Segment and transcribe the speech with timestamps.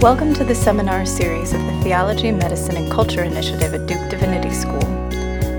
[0.00, 4.54] Welcome to the seminar series of the Theology, Medicine, and Culture Initiative at Duke Divinity
[4.54, 4.78] School.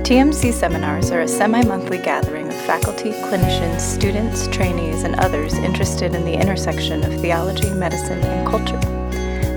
[0.01, 6.15] TMC seminars are a semi monthly gathering of faculty, clinicians, students, trainees, and others interested
[6.15, 8.79] in the intersection of theology, medicine, and culture.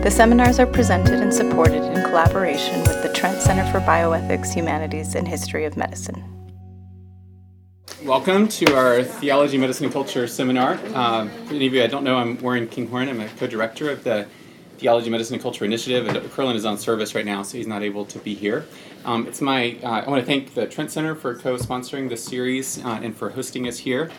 [0.03, 5.14] The seminars are presented and supported in collaboration with the Trent Center for Bioethics, Humanities,
[5.14, 6.25] and History of Medicine.
[8.03, 10.73] Welcome to our Theology, Medicine, and Culture seminar.
[10.93, 13.09] Uh, for any of you I don't know, I'm Warren Kinghorn.
[13.09, 14.27] I'm a co-director of the
[14.83, 16.29] Theology, Medicine, and Culture Initiative, and Dr.
[16.29, 18.67] Curlin is on service right now, so he's not able to be here.
[19.05, 22.85] Um, it's my, uh, I want to thank the Trent Center for co-sponsoring this series
[22.85, 24.11] uh, and for hosting us here.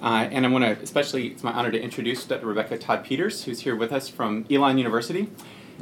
[0.00, 2.46] Uh, and I want to especially, it's my honor to introduce Dr.
[2.46, 5.30] Rebecca Todd Peters, who's here with us from Elon University.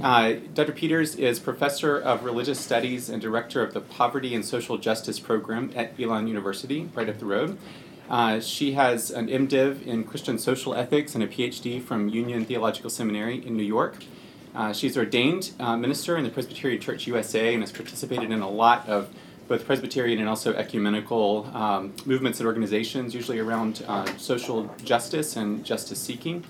[0.02, 0.72] Uh, Dr.
[0.72, 5.70] Peters is professor of religious studies and director of the Poverty and Social Justice program
[5.76, 7.58] at Elon University, right up the road.
[8.08, 12.88] Uh, she has an MDiv in Christian social ethics and a PhD from Union Theological
[12.88, 13.96] Seminary in New York.
[14.54, 18.48] Uh, she's ordained uh, minister in the Presbyterian Church USA and has participated in a
[18.48, 19.08] lot of
[19.48, 25.64] both Presbyterian and also ecumenical um, movements and organizations, usually around uh, social justice and
[25.64, 26.44] justice seeking.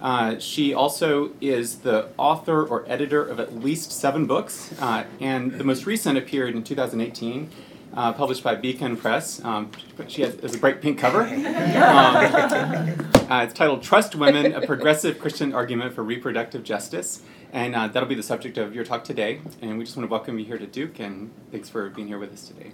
[0.00, 5.52] Uh, she also is the author or editor of at least seven books, uh, and
[5.52, 7.50] the most recent appeared in 2018
[7.94, 9.44] uh, published by Beacon Press.
[9.44, 9.70] Um,
[10.08, 11.22] she has, has, a bright pink cover.
[11.80, 12.16] Um,
[13.30, 17.22] uh, it's titled Trust Women A Progressive Christian Argument for Reproductive Justice.
[17.52, 19.40] And uh, that'll be the subject of your talk today.
[19.60, 22.18] And we just want to welcome you here to Duke, and thanks for being here
[22.18, 22.70] with us today.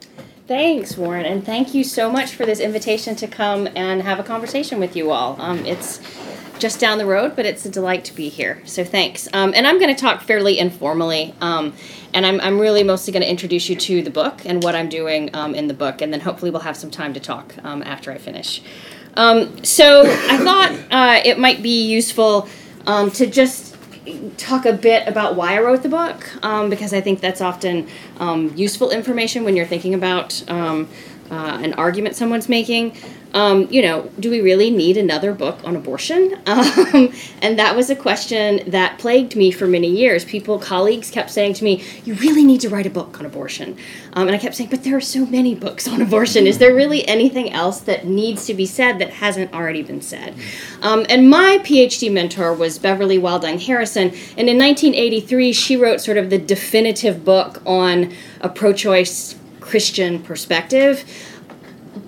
[0.47, 4.23] Thanks, Warren, and thank you so much for this invitation to come and have a
[4.23, 5.41] conversation with you all.
[5.41, 6.01] Um, it's
[6.59, 8.63] just down the road, but it's a delight to be here.
[8.65, 9.29] So thanks.
[9.33, 11.35] Um, and I'm going to talk fairly informally.
[11.41, 11.75] Um,
[12.15, 14.89] and I'm, I'm really mostly going to introduce you to the book and what I'm
[14.89, 16.01] doing um, in the book.
[16.01, 18.63] And then hopefully we'll have some time to talk um, after I finish.
[19.15, 22.49] Um, so I thought uh, it might be useful
[22.87, 23.76] to just
[24.37, 27.89] talk a bit about why I wrote the book, um, because I think that's often
[28.19, 30.89] um, useful information when you're thinking about um,
[31.31, 32.97] uh, an argument someone's making
[33.37, 36.39] um, you know, do we really need another book on abortion?
[36.57, 37.13] Um,
[37.43, 40.25] and that was a question that plagued me for many years.
[40.25, 43.77] People, colleagues kept saying to me, You really need to write a book on abortion.
[44.13, 46.47] Um, and I kept saying, But there are so many books on abortion.
[46.47, 50.35] Is there really anything else that needs to be said that hasn't already been said?
[50.81, 54.09] Um, and my PhD mentor was Beverly Wilding Harrison.
[54.39, 59.35] And in 1983, she wrote sort of the definitive book on a pro choice
[59.67, 61.05] Christian perspective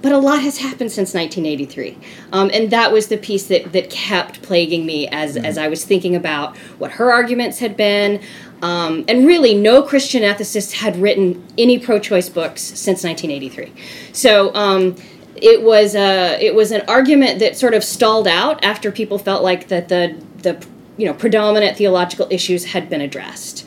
[0.01, 1.99] but a lot has happened since 1983
[2.33, 5.45] um, and that was the piece that, that kept plaguing me as, mm-hmm.
[5.45, 8.21] as i was thinking about what her arguments had been.
[8.61, 13.73] Um, and really no christian ethicist had written any pro-choice books since 1983
[14.13, 14.97] so um,
[15.37, 19.43] it was a, it was an argument that sort of stalled out after people felt
[19.43, 20.67] like that the the
[20.97, 23.67] you know predominant theological issues had been addressed.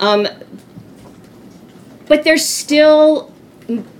[0.00, 0.26] Um,
[2.08, 3.31] but there's still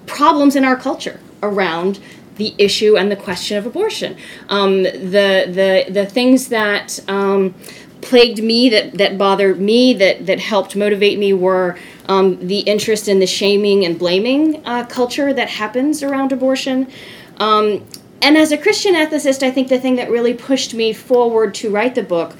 [0.06, 1.98] problems in our culture around
[2.36, 4.16] the issue and the question of abortion.
[4.48, 7.54] Um, the, the, the things that um,
[8.00, 13.08] plagued me, that, that bothered me, that, that helped motivate me were um, the interest
[13.08, 16.90] in the shaming and blaming uh, culture that happens around abortion.
[17.38, 17.84] Um,
[18.20, 21.70] and as a Christian ethicist, I think the thing that really pushed me forward to
[21.70, 22.36] write the book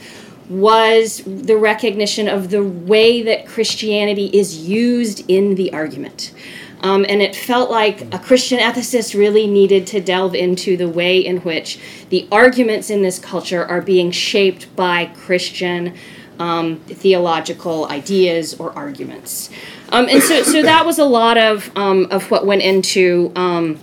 [0.49, 6.33] was the recognition of the way that Christianity is used in the argument.
[6.83, 11.19] Um, and it felt like a Christian ethicist really needed to delve into the way
[11.19, 11.79] in which
[12.11, 15.95] the arguments in this culture are being shaped by Christian
[16.39, 19.49] um, theological ideas or arguments.
[19.91, 23.79] Um, and so, so that was a lot of, um, of what went into um,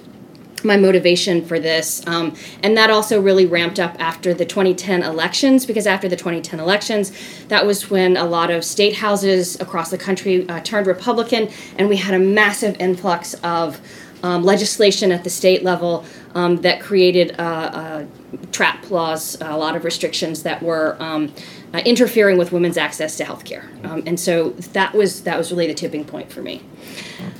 [0.63, 2.05] my motivation for this.
[2.07, 6.59] Um, and that also really ramped up after the 2010 elections, because after the 2010
[6.59, 7.11] elections,
[7.47, 11.89] that was when a lot of state houses across the country uh, turned Republican, and
[11.89, 13.79] we had a massive influx of
[14.21, 16.05] um, legislation at the state level
[16.35, 18.05] um, that created uh, uh,
[18.51, 20.95] trap laws, a lot of restrictions that were.
[20.99, 21.33] Um,
[21.71, 25.51] uh, interfering with women's access to health care, um, and so that was that was
[25.51, 26.63] really the tipping point for me.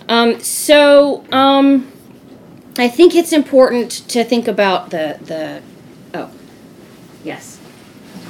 [0.07, 1.25] Um, so
[2.79, 5.61] I think it's important to think about the the
[6.13, 6.31] oh
[7.23, 7.59] yes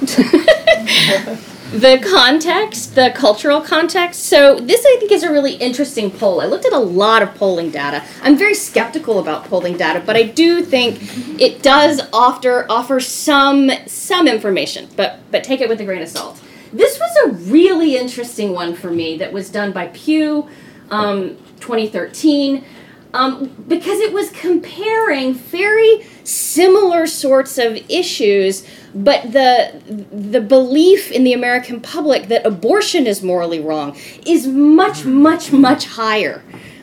[1.72, 4.24] the context, the cultural context.
[4.24, 6.40] So this I think is a really interesting poll.
[6.40, 8.04] I looked at a lot of polling data.
[8.22, 10.98] I'm very skeptical about polling data, but I do think
[11.40, 16.08] it does offer offer some some information, but but take it with a grain of
[16.08, 16.42] salt.
[16.72, 20.48] This was a really interesting one for me that was done by Pew,
[20.90, 22.64] um, 2013
[23.12, 31.24] um, because it was comparing very similar sorts of issues, but the the belief in
[31.24, 33.96] the American public that abortion is morally wrong
[34.26, 36.42] is much, much, much higher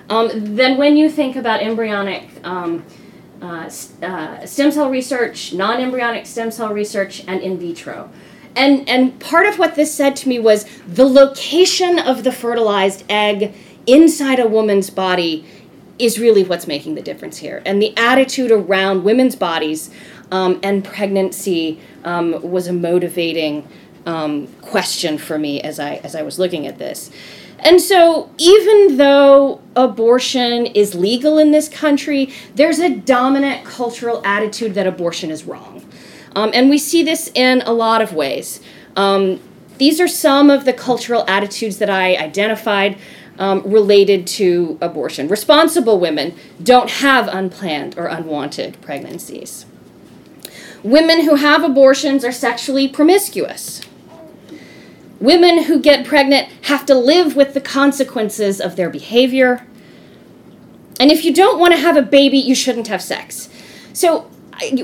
[0.09, 2.29] um, than when you think about embryonic.
[2.43, 2.85] Um,
[3.39, 3.69] uh,
[4.01, 8.09] uh, stem cell research, non embryonic stem cell research, and in vitro.
[8.55, 13.05] And, and part of what this said to me was the location of the fertilized
[13.07, 13.53] egg
[13.85, 15.45] inside a woman's body
[15.99, 17.61] is really what's making the difference here.
[17.65, 19.89] And the attitude around women's bodies
[20.31, 23.67] um, and pregnancy um, was a motivating
[24.05, 27.11] um, question for me as I, as I was looking at this.
[27.59, 34.75] And so, even though abortion is legal in this country, there's a dominant cultural attitude
[34.75, 35.83] that abortion is wrong.
[36.35, 38.61] Um, and we see this in a lot of ways.
[38.95, 39.39] Um,
[39.79, 42.97] these are some of the cultural attitudes that I identified
[43.39, 45.27] um, related to abortion.
[45.27, 49.65] Responsible women don't have unplanned or unwanted pregnancies.
[50.83, 53.81] Women who have abortions are sexually promiscuous.
[55.19, 59.65] Women who get pregnant have to live with the consequences of their behavior.
[60.99, 63.49] And if you don't want to have a baby, you shouldn't have sex.
[63.93, 64.29] So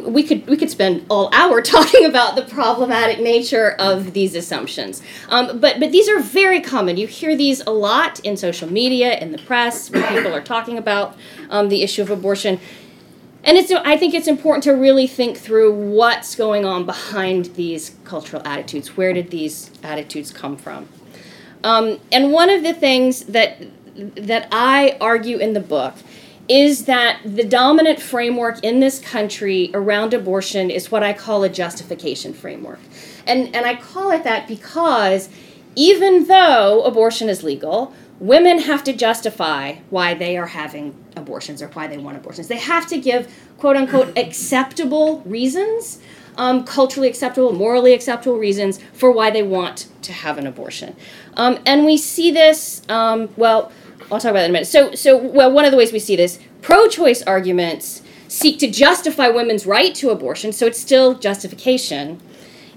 [0.06, 5.02] we could we could spend all hour talking about the problematic nature of these assumptions.
[5.30, 6.98] Um, but but these are very common.
[6.98, 10.78] You hear these a lot in social media, in the press, when people are talking
[10.78, 11.18] about
[11.50, 12.60] um, the issue of abortion.
[13.46, 17.94] And it's, I think it's important to really think through what's going on behind these
[18.06, 18.96] cultural attitudes.
[18.96, 20.88] Where did these attitudes come from?
[21.62, 23.62] Um, and one of the things that
[24.16, 25.94] that I argue in the book
[26.50, 31.50] is that the dominant framework in this country around abortion is what I call a
[31.50, 32.80] justification framework.
[33.26, 35.30] And, and I call it that because
[35.76, 41.68] even though abortion is legal, women have to justify why they are having abortions or
[41.70, 42.48] why they want abortions.
[42.48, 46.00] They have to give quote unquote acceptable reasons,
[46.36, 50.96] um, culturally acceptable, morally acceptable reasons for why they want to have an abortion.
[51.36, 53.72] Um, and we see this, um, well,
[54.14, 54.68] I'll talk about that in a minute.
[54.68, 59.28] So, so well, one of the ways we see this, pro-choice arguments seek to justify
[59.28, 62.22] women's right to abortion, so it's still justification.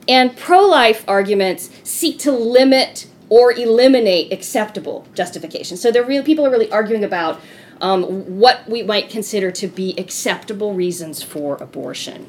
[0.08, 5.76] And pro-life arguments seek to limit or eliminate acceptable justification.
[5.76, 7.40] So the real people are really arguing about
[7.80, 8.04] um,
[8.38, 12.26] what we might consider to be acceptable reasons for abortion.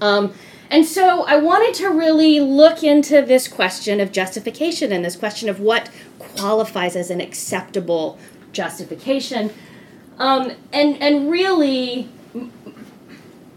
[0.00, 0.32] Um,
[0.70, 5.48] and so I wanted to really look into this question of justification and this question
[5.48, 5.90] of what
[6.36, 8.18] qualifies as an acceptable
[8.52, 9.52] justification.
[10.18, 12.08] Um, and, and really,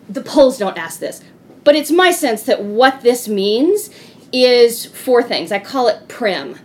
[0.09, 1.23] the polls don't ask this,
[1.63, 3.89] but it's my sense that what this means
[4.31, 5.51] is four things.
[5.51, 6.57] I call it PRIM,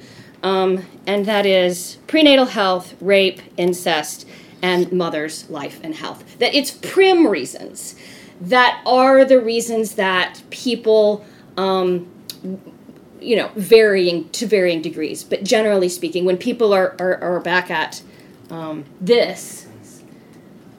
[0.43, 4.26] um, and that is prenatal health, rape, incest,
[4.62, 6.38] and mother's life and health.
[6.38, 7.94] That it's PRIM reasons
[8.40, 11.25] that are the reasons that people,
[11.56, 12.11] um,
[13.25, 15.25] you know, varying to varying degrees.
[15.25, 18.03] But generally speaking, when people are, are, are back at
[18.50, 19.67] um, this,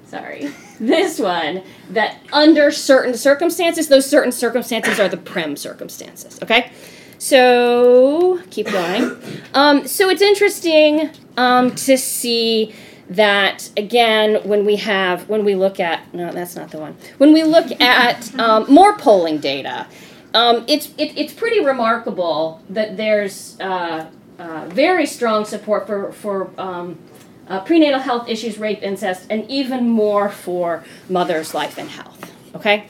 [0.05, 6.71] sorry, this one, that under certain circumstances, those certain circumstances are the prim circumstances, okay?
[7.17, 9.17] So keep going.
[9.53, 12.73] Um, so it's interesting um, to see
[13.09, 17.31] that again when we have when we look at no that's not the one when
[17.33, 19.85] we look at um, more polling data
[20.35, 26.51] um, it's it, it's pretty remarkable that there's uh, uh, very strong support for for
[26.59, 26.99] um,
[27.47, 32.33] uh, prenatal health issues, rape, incest, and even more for mother's life and health.
[32.53, 32.87] Okay?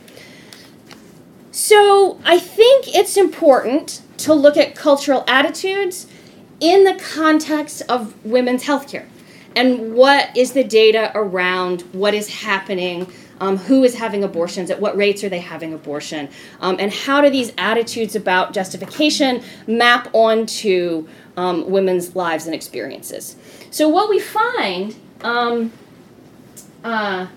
[1.51, 6.07] So I think it's important to look at cultural attitudes
[6.59, 9.05] in the context of women's healthcare
[9.55, 14.79] and what is the data around what is happening um, who is having abortions at
[14.79, 16.29] what rates are they having abortion
[16.61, 23.35] um, and how do these attitudes about justification map onto um, women's lives and experiences.
[23.71, 25.71] So what we find um,
[26.83, 27.27] uh,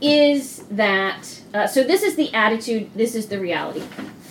[0.00, 3.82] is that uh, so this is the attitude this is the reality.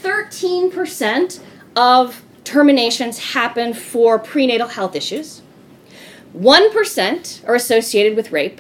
[0.01, 1.39] 13%
[1.77, 5.42] of terminations happen for prenatal health issues.
[6.36, 8.60] 1% are associated with rape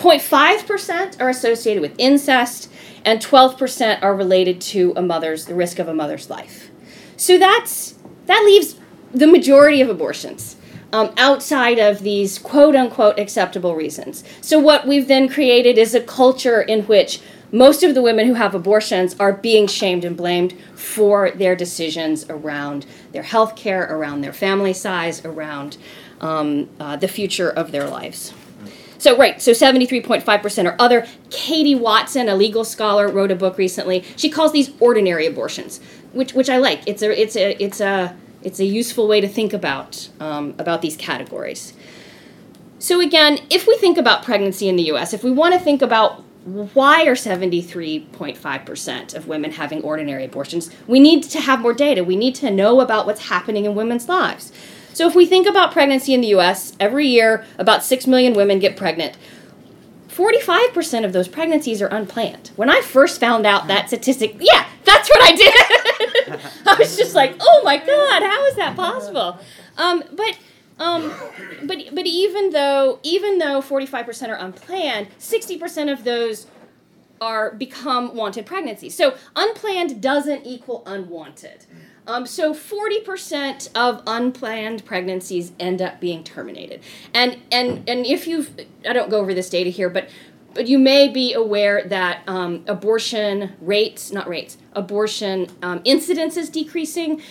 [0.00, 2.70] 0.5% are associated with incest
[3.04, 6.70] and 12% are related to a mother's the risk of a mother's life
[7.16, 7.94] so that's
[8.26, 8.76] that leaves
[9.12, 10.56] the majority of abortions
[10.92, 14.24] um, outside of these quote unquote acceptable reasons.
[14.40, 17.20] So, what we've then created is a culture in which
[17.52, 22.28] most of the women who have abortions are being shamed and blamed for their decisions
[22.28, 25.76] around their health care, around their family size, around
[26.20, 28.32] um, uh, the future of their lives.
[29.00, 31.06] So right, so 73.5% are other.
[31.30, 34.04] Katie Watson, a legal scholar, wrote a book recently.
[34.14, 35.80] She calls these ordinary abortions,
[36.12, 36.82] which which I like.
[36.86, 40.82] It's a it's a it's a it's a useful way to think about um, about
[40.82, 41.72] these categories.
[42.78, 45.80] So again, if we think about pregnancy in the U.S., if we want to think
[45.80, 52.04] about why are 73.5% of women having ordinary abortions, we need to have more data.
[52.04, 54.52] We need to know about what's happening in women's lives.
[54.92, 58.58] So if we think about pregnancy in the US, every year about 6 million women
[58.58, 59.16] get pregnant.
[60.08, 62.50] 45% of those pregnancies are unplanned.
[62.56, 66.40] When I first found out that statistic, yeah, that's what I did.
[66.66, 69.38] I was just like, oh my God, how is that possible?
[69.78, 70.38] Um, but
[70.78, 71.12] um,
[71.62, 76.46] but but even though even though 45% are unplanned, 60% of those
[77.20, 78.96] are become wanted pregnancies.
[78.96, 81.66] So unplanned doesn't equal unwanted.
[82.06, 86.82] Um, so 40% of unplanned pregnancies end up being terminated.
[87.14, 88.54] And and and if you've
[88.88, 90.08] I don't go over this data here, but
[90.54, 96.50] but you may be aware that um, abortion rates, not rates, abortion um, incidence is
[96.50, 97.22] decreasing,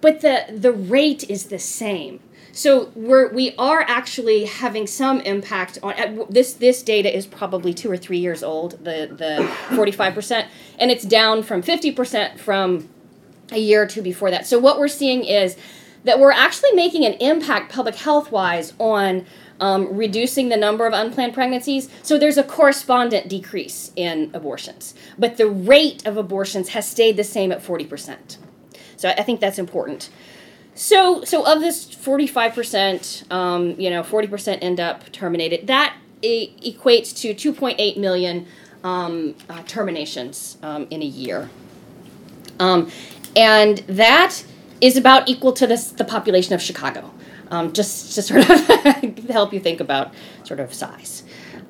[0.00, 2.20] but the the rate is the same.
[2.52, 6.54] So we're we are actually having some impact on this.
[6.54, 8.82] This data is probably two or three years old.
[8.82, 9.46] The the
[9.76, 10.48] forty five percent,
[10.78, 12.88] and it's down from fifty percent from
[13.50, 14.46] a year or two before that.
[14.46, 15.56] So what we're seeing is
[16.04, 19.26] that we're actually making an impact public health wise on
[19.58, 21.88] um, reducing the number of unplanned pregnancies.
[22.02, 27.24] So there's a correspondent decrease in abortions, but the rate of abortions has stayed the
[27.24, 28.38] same at forty percent.
[28.96, 30.10] So I think that's important.
[30.74, 35.66] So, so of this forty-five percent, um, you know, forty percent end up terminated.
[35.66, 38.46] That e- equates to two point eight million
[38.84, 41.48] um, uh, terminations um, in a year,
[42.60, 42.90] um,
[43.36, 44.42] and that
[44.80, 47.12] is about equal to this, the population of Chicago.
[47.48, 48.66] Um, just to sort of
[49.28, 50.12] help you think about
[50.42, 51.22] sort of size.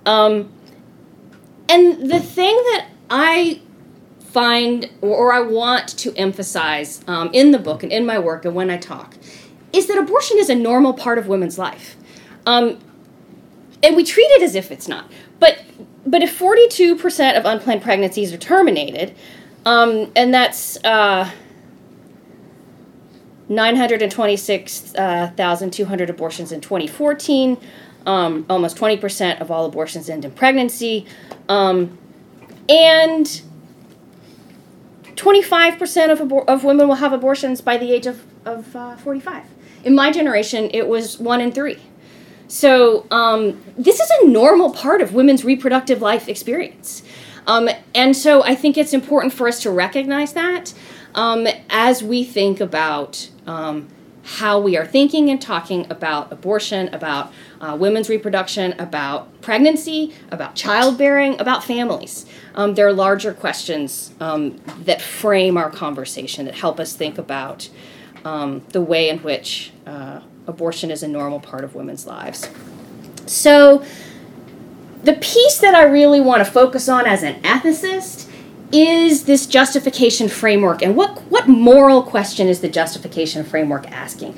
[0.06, 0.50] Um,
[1.68, 3.60] and the thing that I
[4.20, 8.54] find or, I want to emphasize um, in the book and in my work and
[8.54, 9.16] when I talk
[9.72, 11.96] is that abortion is a normal part of women's life.
[12.46, 12.78] Um,
[13.82, 15.10] and we treat it as if it's not.
[15.38, 15.62] But
[16.06, 19.14] but if 42% of unplanned pregnancies are terminated,
[19.64, 21.28] um, and that's uh,
[23.48, 27.56] 926,200 uh, abortions in 2014,
[28.06, 31.06] um, almost 20% of all abortions end in pregnancy.
[31.48, 31.98] Um,
[32.68, 33.42] and
[35.14, 39.44] 25% of, abor- of women will have abortions by the age of, of uh, 45.
[39.84, 41.80] In my generation, it was one in three.
[42.48, 47.02] So, um, this is a normal part of women's reproductive life experience.
[47.46, 50.72] Um, and so, I think it's important for us to recognize that
[51.16, 53.88] um, as we think about um,
[54.22, 60.54] how we are thinking and talking about abortion, about uh, women's reproduction, about pregnancy, about
[60.54, 62.26] childbearing, about families.
[62.54, 67.68] Um, there are larger questions um, that frame our conversation, that help us think about
[68.24, 72.50] um, the way in which uh, abortion is a normal part of women's lives.
[73.26, 73.84] So,
[75.04, 78.15] the piece that I really want to focus on as an ethicist
[78.82, 84.36] is this justification framework and what, what moral question is the justification framework asking?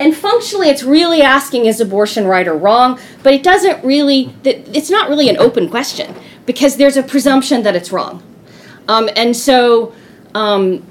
[0.00, 4.90] And functionally, it's really asking is abortion right or wrong, but it doesn't really, it's
[4.90, 6.14] not really an open question
[6.46, 8.22] because there's a presumption that it's wrong.
[8.88, 9.94] Um, and so
[10.34, 10.82] um,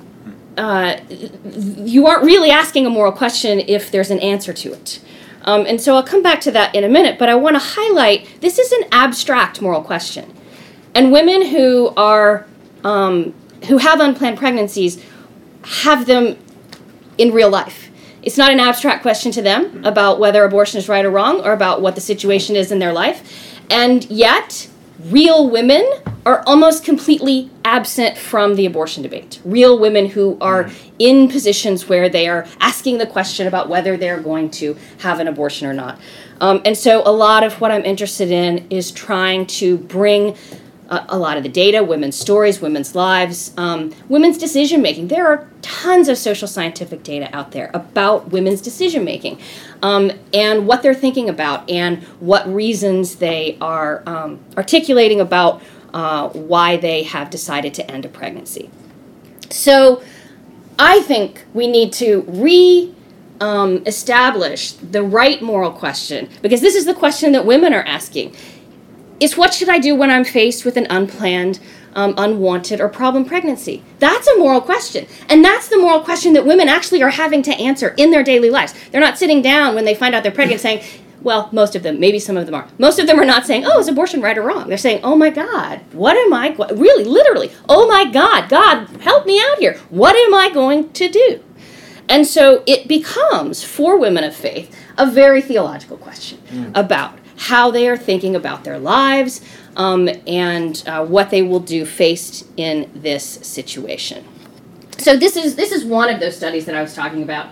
[0.57, 5.01] uh, you aren't really asking a moral question if there's an answer to it.
[5.43, 7.62] Um, and so I'll come back to that in a minute, but I want to
[7.62, 10.33] highlight this is an abstract moral question.
[10.95, 12.47] And women who are
[12.83, 13.33] um,
[13.67, 15.03] who have unplanned pregnancies
[15.63, 16.37] have them
[17.17, 17.89] in real life.
[18.21, 21.51] It's not an abstract question to them about whether abortion is right or wrong or
[21.51, 23.59] about what the situation is in their life.
[23.69, 24.69] And yet,
[25.05, 25.85] real women
[26.25, 29.41] are almost completely absent from the abortion debate.
[29.43, 34.21] Real women who are in positions where they are asking the question about whether they're
[34.21, 35.99] going to have an abortion or not.
[36.39, 40.35] Um, and so, a lot of what I'm interested in is trying to bring
[41.09, 45.07] a, lot of the data, women's stories, women's lives, um, women's decision making.
[45.07, 49.39] There are tons of social scientific data out there about women's decision making
[49.81, 55.62] um, and what they're thinking about and what reasons they are um, articulating about
[55.93, 58.69] uh, why they have decided to end a pregnancy.
[59.50, 60.03] So
[60.79, 62.93] I think we need to re
[63.39, 68.35] um, establish the right moral question because this is the question that women are asking
[69.23, 71.59] is what should I do when I'm faced with an unplanned,
[71.93, 73.81] um, unwanted, or problem pregnancy?
[73.99, 75.07] That's a moral question.
[75.29, 78.49] And that's the moral question that women actually are having to answer in their daily
[78.49, 78.73] lives.
[78.91, 80.83] They're not sitting down when they find out they're pregnant saying,
[81.21, 82.67] well, most of them, maybe some of them are.
[82.77, 85.15] Most of them are not saying, "Oh, is abortion right or wrong?" They're saying, "Oh
[85.15, 86.67] my God, what am I go-?
[86.75, 87.49] really, literally?
[87.69, 89.77] Oh my God, God, help me out here.
[89.89, 91.41] What am I going to do?"
[92.09, 96.71] And so it becomes for women of faith a very theological question mm.
[96.75, 99.41] about how they are thinking about their lives
[99.75, 104.23] um, and uh, what they will do faced in this situation.
[104.97, 107.47] So this is this is one of those studies that I was talking about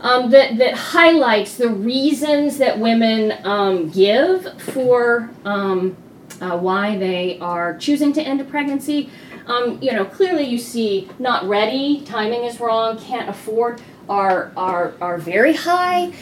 [0.00, 5.96] um, that, that highlights the reasons that women um, give for um,
[6.40, 9.10] uh, why they are choosing to end a pregnancy.
[9.46, 14.94] Um, you know, clearly you see not ready, timing is wrong, can't afford, are, are,
[15.00, 16.12] are very high.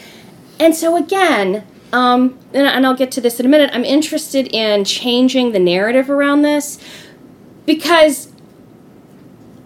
[0.59, 4.47] And so again, um, and, and I'll get to this in a minute, I'm interested
[4.47, 6.79] in changing the narrative around this
[7.67, 8.33] because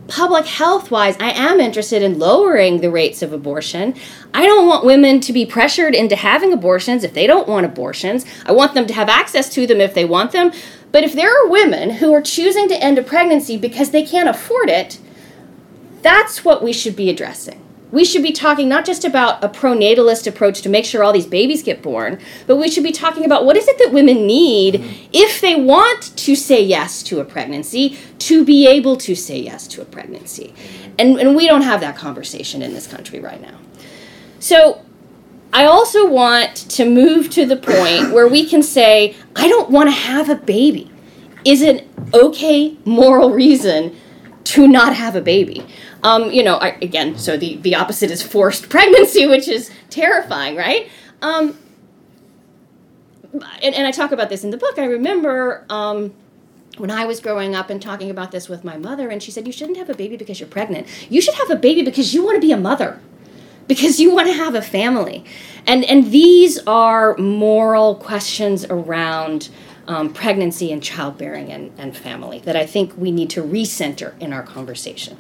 [0.10, 3.96] public health wise, I am interested in lowering the rates of abortion.
[4.34, 8.26] I don't want women to be pressured into having abortions if they don't want abortions.
[8.46, 10.52] I want them to have access to them if they want them.
[10.92, 14.30] But if there are women who are choosing to end a pregnancy because they can't
[14.30, 15.00] afford it,
[16.02, 20.27] that's what we should be addressing we should be talking not just about a pronatalist
[20.27, 23.46] approach to make sure all these babies get born, but we should be talking about
[23.46, 25.10] what is it that women need mm-hmm.
[25.13, 29.67] if they want to say yes to a pregnancy, to be able to say yes
[29.67, 30.53] to a pregnancy.
[30.56, 30.91] Mm-hmm.
[31.00, 33.58] And, and we don't have that conversation in this country right now.
[34.39, 34.84] So
[35.53, 39.88] I also want to move to the point where we can say, I don't want
[39.88, 40.91] to have a baby,
[41.46, 43.96] is an okay moral reason
[44.44, 45.65] to not have a baby.
[46.08, 50.56] Um, you know, I, again, so the, the opposite is forced pregnancy, which is terrifying,
[50.56, 50.90] right?
[51.22, 51.58] Um,
[53.62, 54.80] and, and I talk about this in the book.
[54.80, 56.14] I remember um,
[56.78, 59.46] when I was growing up and talking about this with my mother, and she said,
[59.46, 60.88] You shouldn't have a baby because you're pregnant.
[61.10, 63.02] You should have a baby because you want to be a mother,
[63.68, 65.26] because you want to have a family.
[65.66, 69.50] And, and these are moral questions around
[69.90, 74.32] um, pregnancy and childbearing and, and family that I think we need to recenter in
[74.32, 75.18] our conversation.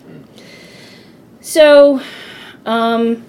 [1.41, 2.01] So,
[2.65, 3.23] um,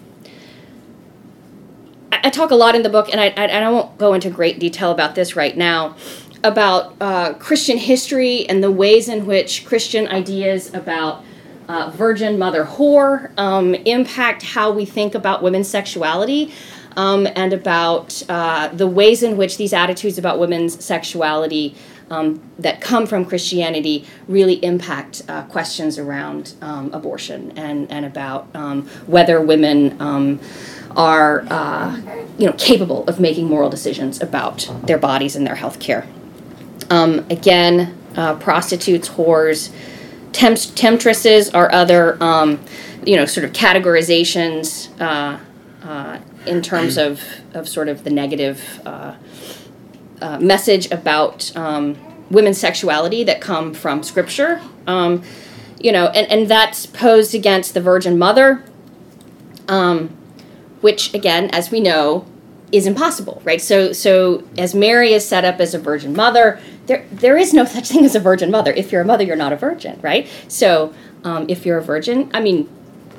[2.11, 4.31] I, I, talk a lot in the book, and I, I, I won't go into
[4.31, 5.94] great detail about this right now,
[6.42, 11.23] about uh, Christian history and the ways in which Christian ideas about
[11.68, 16.53] uh, virgin mother whore um, impact how we think about women's sexuality.
[16.97, 21.77] Um, and about uh, the ways in which these attitudes about women's sexuality
[22.11, 28.49] um, that come from Christianity really impact uh, questions around um, abortion and, and about
[28.55, 30.40] um, whether women um,
[30.97, 31.97] are uh,
[32.38, 36.07] you know, capable of making moral decisions about their bodies and their health care.
[36.90, 39.71] Um, again, uh, prostitutes, whores,
[40.33, 42.61] tempt- temptresses are other um,
[43.05, 45.38] you know, sort of categorizations uh,
[45.87, 47.23] uh, in terms of,
[47.55, 49.14] of sort of the negative uh,
[50.20, 51.96] uh, message about um,
[52.31, 54.61] women's sexuality that come from scripture.
[54.87, 55.22] Um,
[55.81, 58.64] you know, and, and that's posed against the Virgin Mother,
[59.68, 60.09] um,
[60.81, 62.26] which again, as we know,
[62.72, 63.61] is impossible, right?
[63.61, 67.64] So, so as Mary is set up as a Virgin Mother, there there is no
[67.64, 68.72] such thing as a Virgin Mother.
[68.72, 70.28] If you're a mother, you're not a virgin, right?
[70.48, 70.92] So,
[71.24, 72.68] um, if you're a virgin, I mean,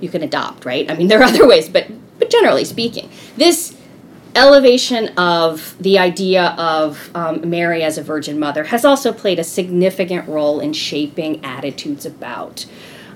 [0.01, 0.89] you can adopt, right?
[0.89, 1.87] I mean, there are other ways, but
[2.19, 3.75] but generally speaking, this
[4.35, 9.43] elevation of the idea of um, Mary as a Virgin Mother has also played a
[9.43, 12.65] significant role in shaping attitudes about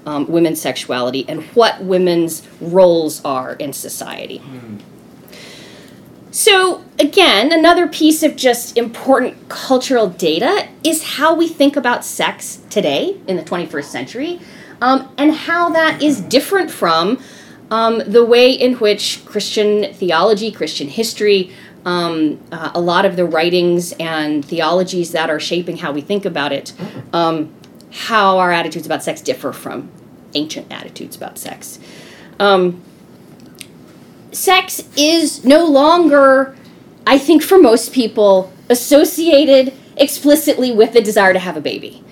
[0.06, 4.40] um, women's sexuality and what women's roles are in society.
[4.40, 4.82] Mm.
[6.32, 12.60] So, again, another piece of just important cultural data is how we think about sex
[12.72, 14.40] today in the 21st century
[14.82, 17.22] um, and how that is different from
[17.74, 21.52] um, the way in which Christian theology, Christian history,
[21.86, 26.24] um, uh, a lot of the writings and theologies that are shaping how we think
[26.24, 26.72] about it,
[27.14, 27.52] um,
[27.92, 29.90] how our attitudes about sex differ from
[30.36, 31.80] ancient attitudes about sex.
[32.40, 32.80] Um,
[34.32, 36.56] sex is no longer,
[37.08, 42.04] I think, for most people, associated explicitly with the desire to have a baby.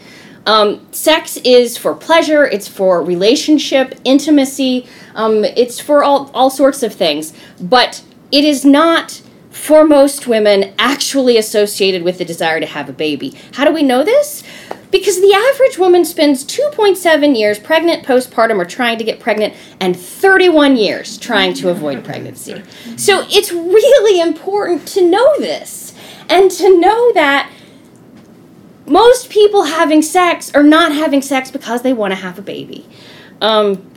[0.46, 6.84] Um, sex is for pleasure, it's for relationship, intimacy, um, it's for all, all sorts
[6.84, 7.34] of things.
[7.60, 12.94] But it is not, for most women, actually associated with the desire to have a
[12.94, 13.38] baby.
[13.54, 14.44] How do we know this?
[14.90, 19.98] Because the average woman spends 2.7 years pregnant, postpartum, or trying to get pregnant, and
[19.98, 22.62] 31 years trying to avoid pregnancy.
[22.98, 25.94] So it's really important to know this
[26.30, 27.50] and to know that
[28.86, 32.88] most people having sex are not having sex because they want to have a baby.
[33.42, 33.90] Um,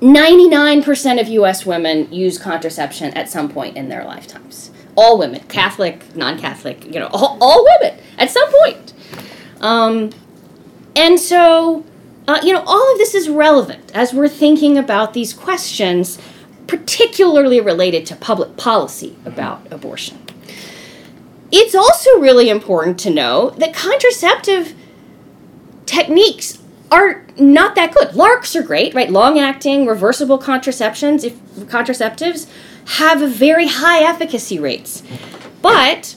[0.00, 4.70] 99% of US women use contraception at some point in their lifetimes.
[4.96, 8.92] all women, Catholic, non-Catholic, you know, all, all women at some point.
[9.60, 10.10] Um,
[10.94, 11.84] and so,
[12.28, 16.18] uh, you know, all of this is relevant as we're thinking about these questions,
[16.66, 20.23] particularly related to public policy about abortion.
[21.56, 24.74] It's also really important to know that contraceptive
[25.86, 28.08] techniques are not that good.
[28.08, 29.08] LARCs are great, right?
[29.08, 31.34] Long acting, reversible contraceptions, if
[31.68, 32.48] contraceptives
[32.96, 35.04] have very high efficacy rates.
[35.62, 36.16] But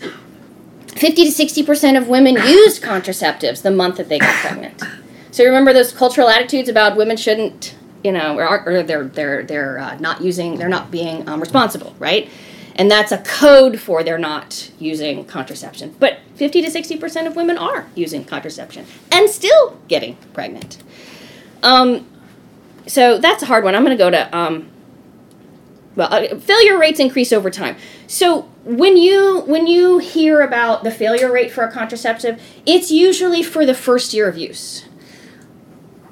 [0.95, 4.81] 50 to 60% of women used contraceptives the month that they got pregnant.
[5.29, 9.77] So remember those cultural attitudes about women shouldn't, you know, or, or they're they're they're
[9.77, 12.27] uh, not using, they're not being um, responsible, right?
[12.77, 15.95] And that's a code for they're not using contraception.
[15.99, 20.77] But 50 to 60% of women are using contraception and still getting pregnant.
[21.63, 22.07] Um,
[22.85, 23.73] so that's a hard one.
[23.73, 24.69] I'm going to go to um,
[25.97, 27.75] well, uh, failure rates increase over time.
[28.05, 33.41] So when you when you hear about the failure rate for a contraceptive, it's usually
[33.41, 34.85] for the first year of use.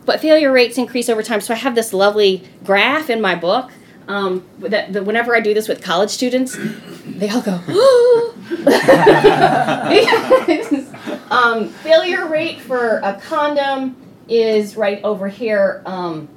[0.04, 1.40] But failure rates increase over time.
[1.40, 3.72] So I have this lovely graph in my book
[4.08, 6.58] um, that, that whenever I do this with college students,
[7.06, 7.52] they all go,
[11.32, 13.96] um, failure rate for a condom
[14.28, 16.28] is right over here, um,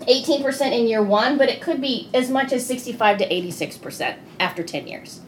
[0.00, 4.62] 18% in year one, but it could be as much as 65 to 86% after
[4.62, 5.20] 10 years.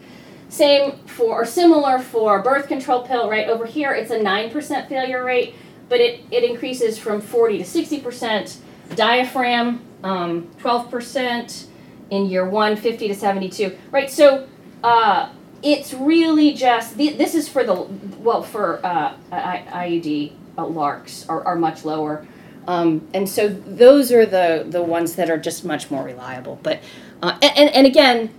[0.48, 5.24] Same for, or similar for birth control pill, right over here, it's a 9% failure
[5.24, 5.54] rate,
[5.88, 8.58] but it, it increases from 40 to 60%.
[8.94, 11.66] Diaphragm, um, 12%
[12.12, 14.10] in year one, 50 to 72, right?
[14.10, 14.46] So
[14.84, 15.30] uh,
[15.62, 17.74] it's really just, this is for the,
[18.18, 22.26] well, for uh, IUD, uh, LARCs are, are much lower.
[22.68, 26.60] Um, and so those are the, the ones that are just much more reliable.
[26.62, 26.80] But,
[27.22, 28.30] uh, and, and again,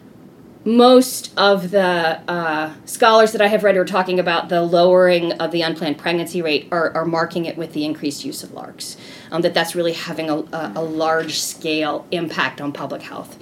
[0.66, 5.52] most of the uh, scholars that I have read are talking about the lowering of
[5.52, 8.98] the unplanned pregnancy rate are, are marking it with the increased use of LARCs.
[9.32, 13.38] Um, that that's really having a, a, a large scale impact on public health.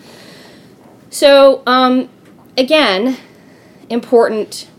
[1.11, 2.09] So, um,
[2.57, 3.17] again,
[3.89, 4.69] important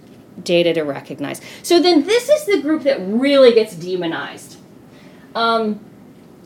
[0.43, 1.43] data to recognize.
[1.63, 4.57] So, then this is the group that really gets demonized.
[5.35, 5.79] Um,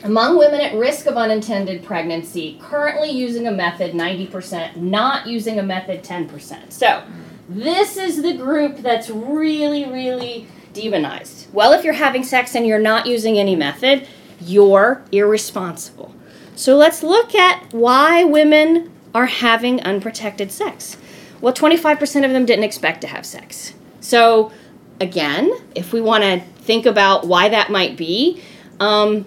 [0.03, 5.63] among women at risk of unintended pregnancy, currently using a method 90%, not using a
[5.63, 6.71] method 10%.
[6.73, 7.03] So,
[7.47, 11.47] this is the group that's really, really demonized.
[11.53, 14.05] Well, if you're having sex and you're not using any method,
[14.41, 16.13] you're irresponsible.
[16.57, 20.97] So, let's look at why women are having unprotected sex.
[21.41, 23.73] Well, 25% of them didn't expect to have sex.
[23.99, 24.51] So,
[24.99, 28.41] again, if we want to think about why that might be,
[28.79, 29.25] um,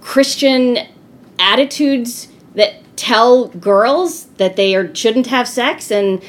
[0.00, 0.78] Christian
[1.38, 6.22] attitudes that tell girls that they are, shouldn't have sex, and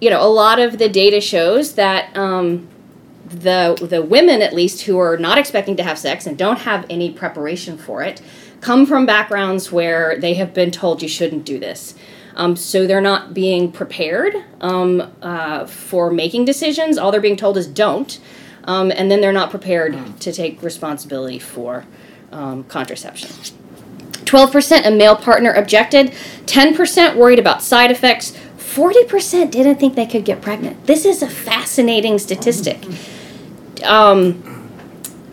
[0.00, 2.68] you know, a lot of the data shows that um,
[3.26, 6.86] the the women, at least, who are not expecting to have sex and don't have
[6.88, 8.20] any preparation for it,
[8.60, 11.94] come from backgrounds where they have been told you shouldn't do this.
[12.40, 16.96] Um, so they're not being prepared um, uh, for making decisions.
[16.96, 18.18] All they're being told is don't.
[18.64, 21.84] Um, and then they're not prepared to take responsibility for
[22.32, 23.28] um, contraception.
[23.28, 26.12] 12% a male partner objected,
[26.46, 30.86] 10% worried about side effects, 40% didn't think they could get pregnant.
[30.86, 32.78] This is a fascinating statistic.
[33.82, 34.59] Um,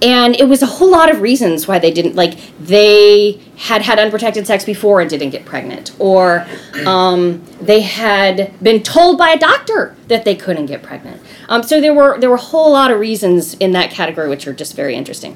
[0.02, 3.98] and it was a whole lot of reasons why they didn't like they had had
[3.98, 5.96] unprotected sex before and didn't get pregnant.
[5.98, 6.46] Or
[6.86, 11.22] um, they had been told by a doctor that they couldn't get pregnant.
[11.50, 14.46] Um, so there were there were a whole lot of reasons in that category which
[14.48, 15.36] are just very interesting.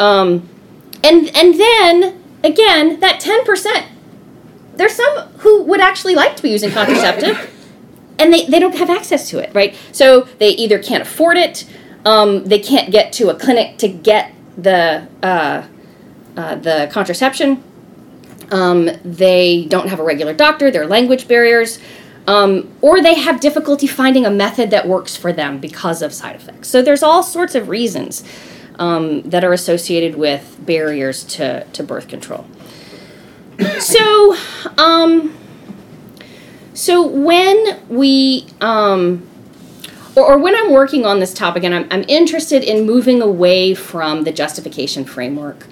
[0.00, 0.48] Um,
[1.04, 3.86] and and then again that 10%
[4.74, 7.50] there's some who would actually like to be using contraceptive
[8.18, 9.76] and they, they don't have access to it right?
[9.92, 11.64] So they either can't afford it
[12.04, 15.66] um, they can't get to a clinic to get the uh,
[16.36, 17.62] uh, the contraception.
[18.50, 20.70] Um, they don't have a regular doctor.
[20.70, 21.78] There are language barriers,
[22.26, 26.36] um, or they have difficulty finding a method that works for them because of side
[26.36, 26.68] effects.
[26.68, 28.22] So there's all sorts of reasons
[28.78, 32.46] um, that are associated with barriers to to birth control.
[33.78, 34.36] so,
[34.78, 35.34] um,
[36.74, 39.26] so when we um,
[40.16, 44.24] or, when I'm working on this topic and I'm, I'm interested in moving away from
[44.24, 45.66] the justification framework,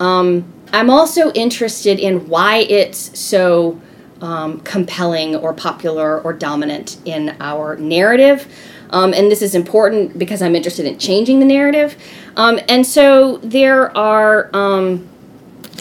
[0.00, 3.80] um, I'm also interested in why it's so
[4.20, 8.52] um, compelling or popular or dominant in our narrative.
[8.90, 11.96] Um, and this is important because I'm interested in changing the narrative.
[12.36, 15.08] Um, and so there are um,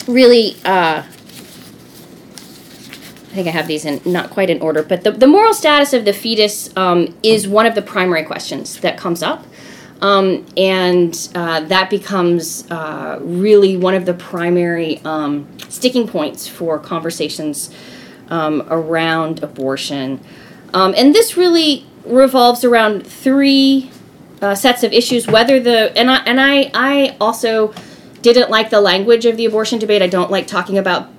[0.08, 1.04] really, uh,
[3.36, 5.92] I think I have these in not quite in order, but the, the moral status
[5.92, 9.46] of the fetus um, is one of the primary questions that comes up.
[10.02, 16.80] Um, and uh, that becomes uh, really one of the primary um, sticking points for
[16.80, 17.76] conversations
[18.30, 20.22] um, around abortion.
[20.74, 23.92] Um, and this really revolves around three
[24.42, 25.28] uh, sets of issues.
[25.28, 27.74] Whether the and I and I I also
[28.22, 30.02] didn't like the language of the abortion debate.
[30.02, 31.10] I don't like talking about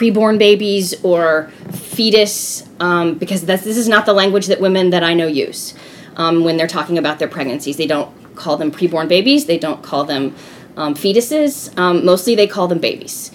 [0.00, 5.12] preborn babies or fetus um, because this is not the language that women that I
[5.12, 5.74] know use
[6.16, 7.76] um, when they're talking about their pregnancies.
[7.76, 9.44] They don't call them preborn babies.
[9.44, 10.34] They don't call them
[10.78, 11.78] um, fetuses.
[11.78, 13.30] Um, mostly, they call them babies.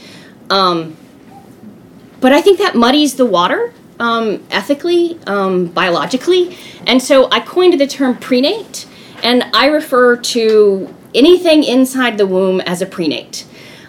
[0.50, 0.98] Um,
[2.20, 7.86] but I think that muddies the water um, ethically, biologically, and so I coined the
[7.86, 8.88] term prenate,
[9.22, 13.46] and I refer to anything inside the womb as a prenate.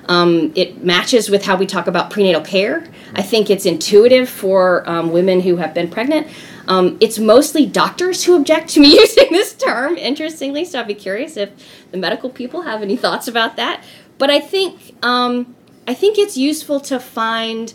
[0.08, 2.86] Um, it matches with how we talk about prenatal care.
[3.14, 6.28] I think it's intuitive for um, women who have been pregnant.
[6.68, 10.94] Um, it's mostly doctors who object to me using this term, interestingly, so I'd be
[10.94, 11.50] curious if
[11.90, 13.84] the medical people have any thoughts about that.
[14.18, 15.54] But I think um,
[15.86, 17.72] I think it's useful to find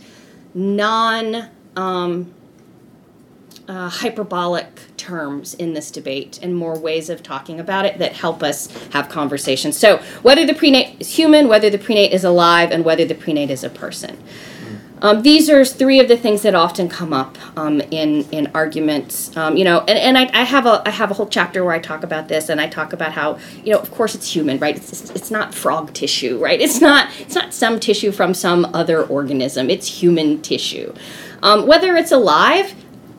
[0.53, 2.33] non um,
[3.71, 8.43] uh, hyperbolic terms in this debate and more ways of talking about it that help
[8.43, 9.77] us have conversations.
[9.77, 13.49] So, whether the prenate is human, whether the prenate is alive, and whether the prenate
[13.49, 14.21] is a person.
[15.01, 19.35] Um, these are three of the things that often come up um, in in arguments.
[19.37, 21.73] Um, you know, and, and I, I have a I have a whole chapter where
[21.73, 24.59] I talk about this, and I talk about how you know, of course, it's human,
[24.59, 24.75] right?
[24.75, 26.59] It's it's not frog tissue, right?
[26.59, 29.69] It's not it's not some tissue from some other organism.
[29.69, 30.93] It's human tissue.
[31.41, 32.75] Um, whether it's alive,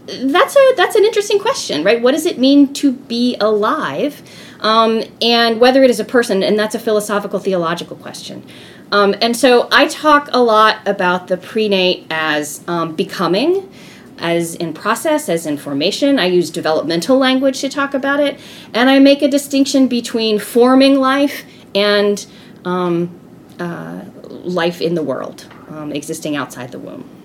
[0.07, 2.03] that's a that's an interesting question, right?
[2.03, 4.23] What does it mean to be alive,
[4.61, 8.45] um, and whether it is a person, and that's a philosophical theological question.
[8.91, 13.71] Um, and so I talk a lot about the prenate as um, becoming,
[14.19, 16.19] as in process, as in formation.
[16.19, 18.39] I use developmental language to talk about it,
[18.75, 22.27] and I make a distinction between forming life and
[22.65, 23.19] um,
[23.59, 27.22] uh, life in the world, um, existing outside the womb.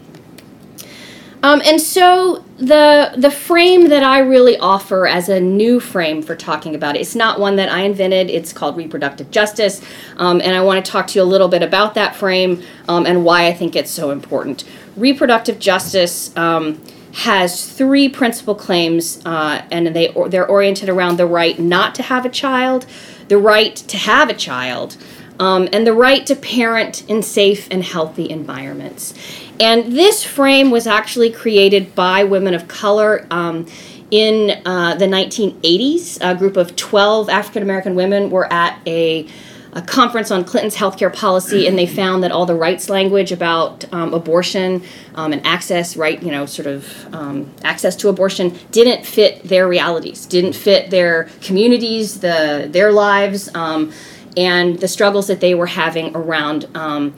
[1.43, 6.35] Um, and so the the frame that I really offer as a new frame for
[6.35, 8.29] talking about it, it's not one that I invented.
[8.29, 9.81] It's called reproductive justice,
[10.17, 13.05] um, and I want to talk to you a little bit about that frame um,
[13.05, 14.63] and why I think it's so important.
[14.95, 16.81] Reproductive justice um,
[17.13, 22.25] has three principal claims, uh, and they they're oriented around the right not to have
[22.25, 22.87] a child,
[23.27, 24.97] the right to have a child,
[25.39, 29.13] um, and the right to parent in safe and healthy environments.
[29.59, 33.65] And this frame was actually created by women of color um,
[34.11, 36.19] in uh, the 1980s.
[36.21, 39.27] A group of 12 African American women were at a,
[39.73, 43.91] a, conference on Clinton's healthcare policy, and they found that all the rights language about
[43.91, 44.83] um, abortion
[45.15, 49.67] um, and access, right, you know, sort of um, access to abortion, didn't fit their
[49.67, 53.91] realities, didn't fit their communities, the their lives, um,
[54.37, 57.15] and the struggles that they were having around um,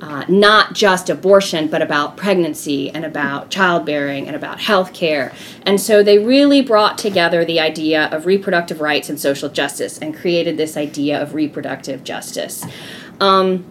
[0.00, 5.32] uh, not just abortion, but about pregnancy and about childbearing and about health care.
[5.66, 10.16] And so they really brought together the idea of reproductive rights and social justice and
[10.16, 12.64] created this idea of reproductive justice.
[13.20, 13.66] Um,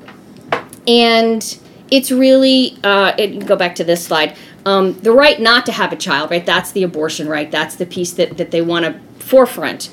[0.87, 5.71] and it's really, uh, it, go back to this slide, um, the right not to
[5.71, 6.45] have a child, right?
[6.45, 7.49] That's the abortion right.
[7.49, 9.89] That's the piece that, that they want to forefront.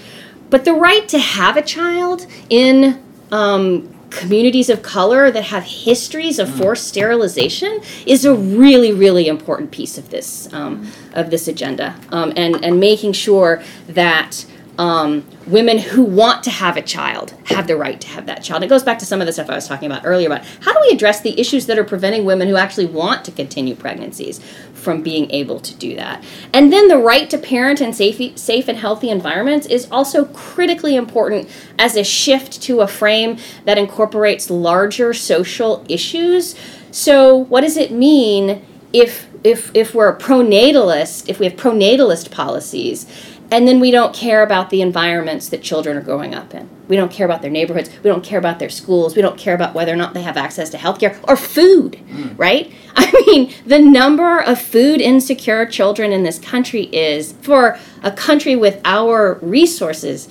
[0.51, 6.39] But the right to have a child in um, communities of color that have histories
[6.39, 6.59] of mm.
[6.59, 12.33] forced sterilization is a really really important piece of this um, of this agenda um,
[12.37, 14.47] and and making sure that
[14.79, 18.63] um, women who want to have a child have the right to have that child.
[18.63, 20.73] It goes back to some of the stuff I was talking about earlier about how
[20.73, 24.41] do we address the issues that are preventing women who actually want to continue pregnancies
[24.87, 26.23] from being able to do that.
[26.53, 30.95] And then the right to parent in safe, safe and healthy environments is also critically
[30.95, 36.55] important as a shift to a frame that incorporates larger social issues.
[36.93, 42.31] So, what does it mean if if if we're a pronatalist, if we have pronatalist
[42.31, 43.07] policies?
[43.51, 46.69] And then we don't care about the environments that children are growing up in.
[46.89, 47.91] We don't care about their neighborhoods.
[48.03, 49.15] We don't care about their schools.
[49.15, 52.37] We don't care about whether or not they have access to healthcare or food, mm.
[52.37, 52.73] right?
[52.97, 58.57] I mean, the number of food insecure children in this country is for a country
[58.57, 60.29] with our resources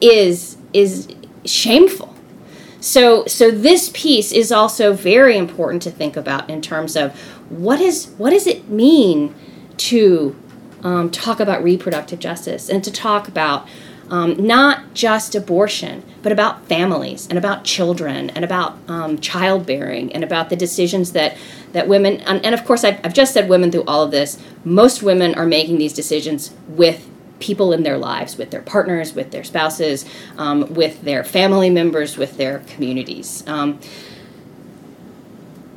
[0.00, 1.08] is is
[1.44, 2.14] shameful.
[2.80, 7.80] So so this piece is also very important to think about in terms of what
[7.80, 9.34] is what does it mean
[9.78, 10.36] to
[10.82, 13.66] um, talk about reproductive justice and to talk about
[14.08, 20.22] um, not just abortion, but about families and about children and about um, childbearing and
[20.22, 21.36] about the decisions that,
[21.72, 24.40] that women, and, and of course, I've, I've just said women through all of this.
[24.64, 27.08] Most women are making these decisions with
[27.40, 30.04] people in their lives, with their partners, with their spouses,
[30.38, 33.46] um, with their family members, with their communities.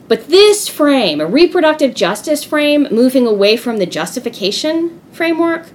[0.09, 5.67] But this frame, a reproductive justice frame, moving away from the justification framework,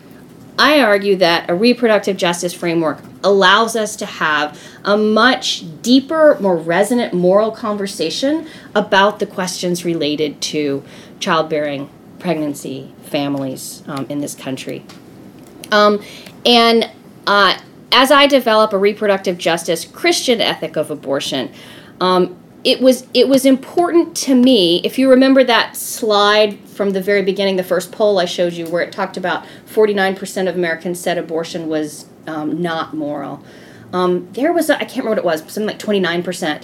[0.59, 6.57] I argue that a reproductive justice framework allows us to have a much deeper, more
[6.57, 10.83] resonant moral conversation about the questions related to
[11.21, 14.85] childbearing, pregnancy, families um, in this country.
[15.71, 16.03] Um,
[16.45, 16.91] and
[17.27, 17.59] uh,
[17.93, 21.53] as I develop a reproductive justice Christian ethic of abortion,
[22.01, 24.81] um, it was it was important to me.
[24.85, 28.67] If you remember that slide from the very beginning, the first poll I showed you,
[28.67, 33.45] where it talked about 49% of Americans said abortion was um, not moral.
[33.93, 36.63] Um, there was I can't remember what it was, something like 29%.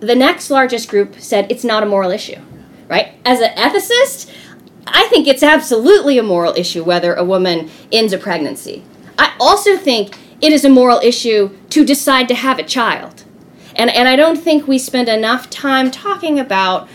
[0.00, 2.40] The next largest group said it's not a moral issue,
[2.86, 3.14] right?
[3.24, 4.32] As an ethicist,
[4.86, 8.84] I think it's absolutely a moral issue whether a woman ends a pregnancy.
[9.18, 13.24] I also think it is a moral issue to decide to have a child.
[13.78, 16.88] And, and I don't think we spend enough time talking about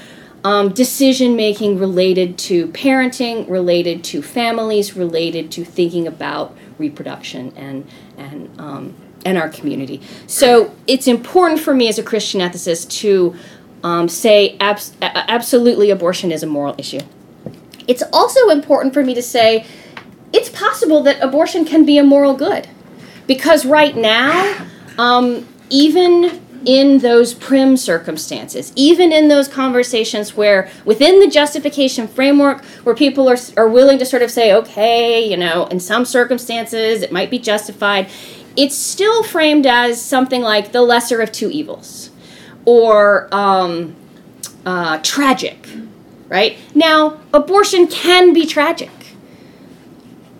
[0.43, 7.87] um, decision making related to parenting, related to families, related to thinking about reproduction and,
[8.17, 10.01] and, um, and our community.
[10.27, 13.33] So it's important for me as a Christian ethicist to
[13.83, 16.99] um, say abs- absolutely abortion is a moral issue.
[17.87, 19.65] It's also important for me to say
[20.33, 22.67] it's possible that abortion can be a moral good.
[23.27, 24.67] Because right now,
[24.97, 32.63] um, even in those prim circumstances, even in those conversations where within the justification framework,
[32.83, 37.01] where people are, are willing to sort of say, okay, you know, in some circumstances
[37.01, 38.09] it might be justified,
[38.55, 42.11] it's still framed as something like the lesser of two evils
[42.65, 43.95] or um,
[44.65, 45.67] uh, tragic
[46.33, 46.57] right?
[46.73, 48.89] Now, abortion can be tragic.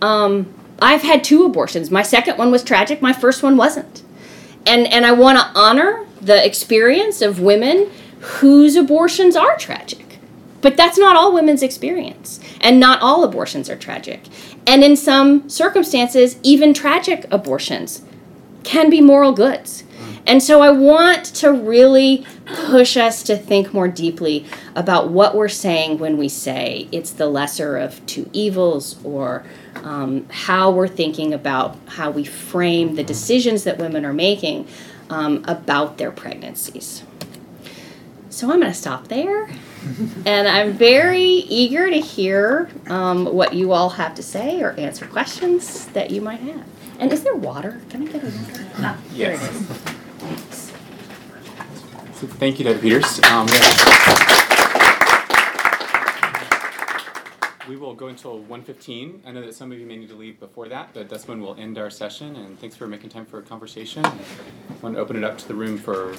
[0.02, 1.88] Um, I've had two abortions.
[1.88, 4.02] My second one was tragic, my first one wasn't.
[4.66, 10.18] And, and I want to honor the experience of women whose abortions are tragic.
[10.60, 14.22] But that's not all women's experience, and not all abortions are tragic.
[14.66, 18.02] And in some circumstances, even tragic abortions
[18.62, 19.84] can be moral goods.
[20.26, 25.48] And so I want to really push us to think more deeply about what we're
[25.48, 29.44] saying when we say it's the lesser of two evils or
[29.76, 34.66] um, how we're thinking about how we frame the decisions that women are making
[35.10, 37.02] um, about their pregnancies.
[38.30, 39.48] So I'm going to stop there.
[40.26, 45.06] and I'm very eager to hear um, what you all have to say or answer
[45.06, 46.64] questions that you might have.
[46.98, 47.80] And is there water?
[47.90, 48.66] Can I get a water?
[48.78, 49.40] Ah, yes.
[49.40, 49.50] Here
[50.30, 50.72] it is.
[52.14, 52.78] So thank you, Dr.
[52.78, 53.22] Peters.
[53.24, 53.46] Um,
[57.68, 59.20] we will go until 1.15.
[59.24, 61.40] I know that some of you may need to leave before that, but that's when
[61.40, 62.36] we'll end our session.
[62.36, 64.04] And thanks for making time for a conversation.
[64.04, 64.14] I
[64.82, 66.14] want to open it up to the room for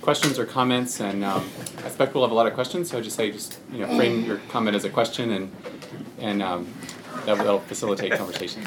[0.00, 1.00] questions or comments.
[1.00, 3.58] And um, I expect we'll have a lot of questions, so I just say just
[3.72, 5.52] you know frame your comment as a question, and
[6.18, 6.72] and um,
[7.24, 8.62] that will facilitate conversation.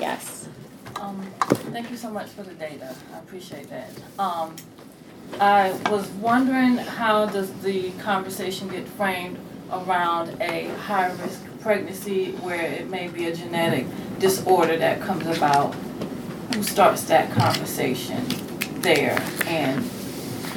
[0.00, 0.48] Yes.
[0.96, 1.22] Um,
[1.72, 2.94] thank you so much for the data.
[3.14, 3.90] I appreciate that.
[5.40, 9.38] I was wondering how does the conversation get framed
[9.70, 13.86] around a high risk pregnancy where it may be a genetic
[14.18, 15.74] disorder that comes about?
[16.54, 18.24] Who starts that conversation
[18.80, 19.22] there?
[19.46, 19.84] And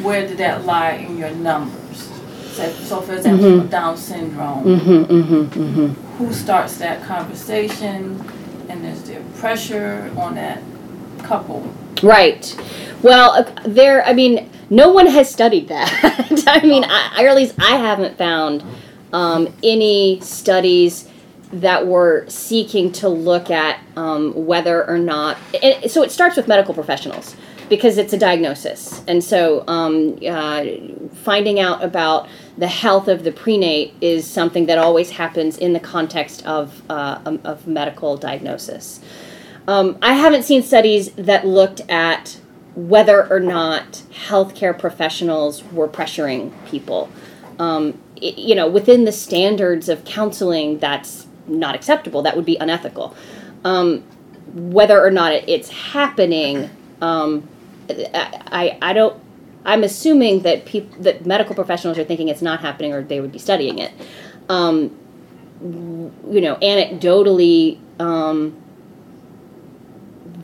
[0.03, 2.09] where did that lie in your numbers?
[2.53, 3.69] So, so for example, mm-hmm.
[3.69, 5.87] Down syndrome, mm-hmm, mm-hmm, mm-hmm.
[6.17, 8.19] who starts that conversation?
[8.71, 10.61] and is there pressure on that
[11.23, 11.61] couple?
[12.01, 12.55] Right.
[13.03, 14.05] Well, uh, there.
[14.05, 15.91] I mean, no one has studied that.
[16.47, 18.63] I mean, I, or at least I haven't found
[19.13, 21.09] um, any studies
[21.51, 25.37] that were seeking to look at um, whether or not.
[25.87, 27.35] So it starts with medical professionals
[27.67, 30.65] because it's a diagnosis, and so um, uh,
[31.23, 35.79] finding out about the health of the prenate is something that always happens in the
[35.79, 39.01] context of, uh, um, of medical diagnosis.
[39.67, 42.39] Um, I haven't seen studies that looked at
[42.75, 47.09] whether or not healthcare professionals were pressuring people.
[47.59, 52.21] Um, it, you know, within the standards of counseling, that's not acceptable.
[52.21, 53.15] That would be unethical.
[53.63, 54.03] Um,
[54.53, 56.69] whether or not it's happening,
[57.01, 57.47] um,
[57.89, 59.21] I, I don't
[59.65, 63.31] I'm assuming that people that medical professionals are thinking it's not happening, or they would
[63.31, 63.91] be studying it.
[64.49, 64.97] Um,
[65.61, 68.60] you know, anecdotally, um,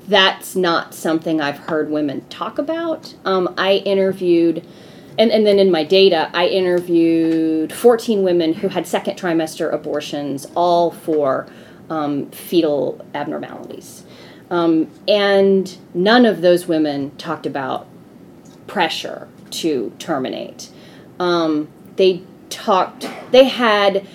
[0.07, 3.15] that's not something I've heard women talk about.
[3.25, 4.65] Um, I interviewed,
[5.17, 10.47] and, and then in my data, I interviewed 14 women who had second trimester abortions,
[10.55, 11.47] all for
[11.89, 14.03] um, fetal abnormalities.
[14.49, 17.87] Um, and none of those women talked about
[18.65, 20.69] pressure to terminate.
[21.19, 24.07] Um, they talked, they had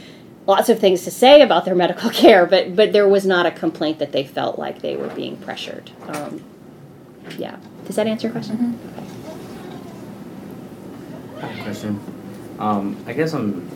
[0.46, 3.50] lots of things to say about their medical care, but but there was not a
[3.50, 5.90] complaint that they felt like they were being pressured.
[6.08, 6.42] Um,
[7.38, 7.56] yeah.
[7.86, 8.78] Does that answer your question?
[11.62, 12.00] Question.
[12.58, 13.68] Um, I guess I'm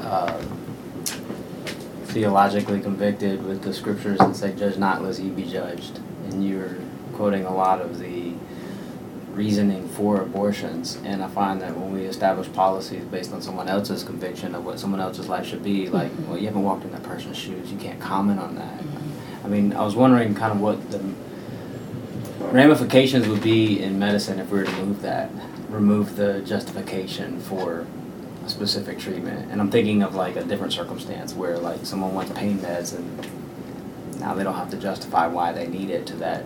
[0.00, 0.42] uh,
[2.04, 6.76] theologically convicted with the scriptures that say, "Judge not, lest ye be judged," and you're
[7.14, 8.34] quoting a lot of the
[9.40, 10.98] reasoning for abortions.
[11.04, 14.80] And I find that when we establish policies based on someone else's conviction of what
[14.80, 16.28] someone else's life should be, like, Mhm.
[16.28, 18.80] well, you haven't walked in that person's shoes, you can't comment on that.
[19.44, 21.00] I mean, I was wondering kind of what the
[22.50, 25.30] ramifications would be in medicine if we were to move that,
[25.70, 27.86] remove the justification for
[28.44, 29.48] a specific treatment.
[29.50, 33.26] And I'm thinking of like a different circumstance where like someone wants pain meds and
[34.20, 36.44] now they don't have to justify why they need it to that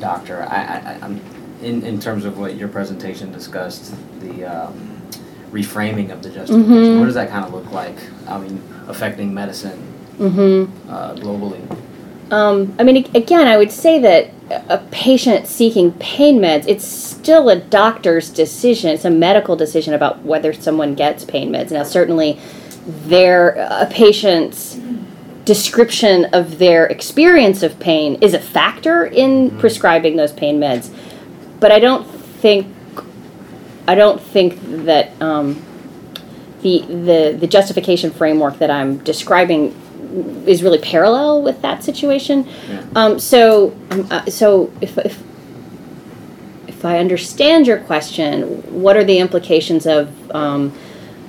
[0.00, 0.46] doctor.
[0.48, 1.20] I, I- I'm,
[1.62, 5.02] in, in terms of what your presentation discussed, the um,
[5.50, 6.98] reframing of the justification, Mhm.
[7.00, 7.96] what does that kind of look like?
[8.28, 9.82] I mean, affecting medicine
[10.18, 10.90] Mm-hmm.
[10.90, 11.60] uh, globally.
[12.32, 14.30] Um, I mean, again, I would say that
[14.68, 18.90] a patient seeking pain meds, it's still a doctor's decision.
[18.90, 21.70] It's a medical decision about whether someone gets pain meds.
[21.70, 22.38] Now, certainly,
[23.06, 24.78] their a patient's
[25.44, 30.90] description of their experience of pain is a factor in prescribing those pain meds,
[31.60, 32.66] but I don't think
[33.86, 35.64] I don't think that um,
[36.62, 39.74] the the the justification framework that I'm describing
[40.46, 42.46] is really parallel with that situation.
[42.68, 42.84] Yeah.
[42.96, 45.22] Um, so, um, uh, so if, if
[46.66, 48.42] if I understand your question,
[48.82, 50.72] what are the implications of um,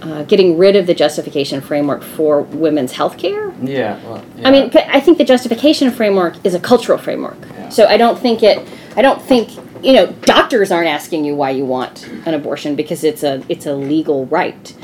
[0.01, 3.51] uh, getting rid of the justification framework for women's health care?
[3.61, 4.71] Yeah, well, I mean.
[4.75, 7.38] I think the justification framework is a cultural framework.
[7.41, 7.69] Yeah.
[7.69, 8.67] So I don't think it.
[8.95, 9.49] I don't think
[9.82, 13.65] you know doctors aren't asking you why you want an abortion because it's a it's
[13.65, 14.75] a legal right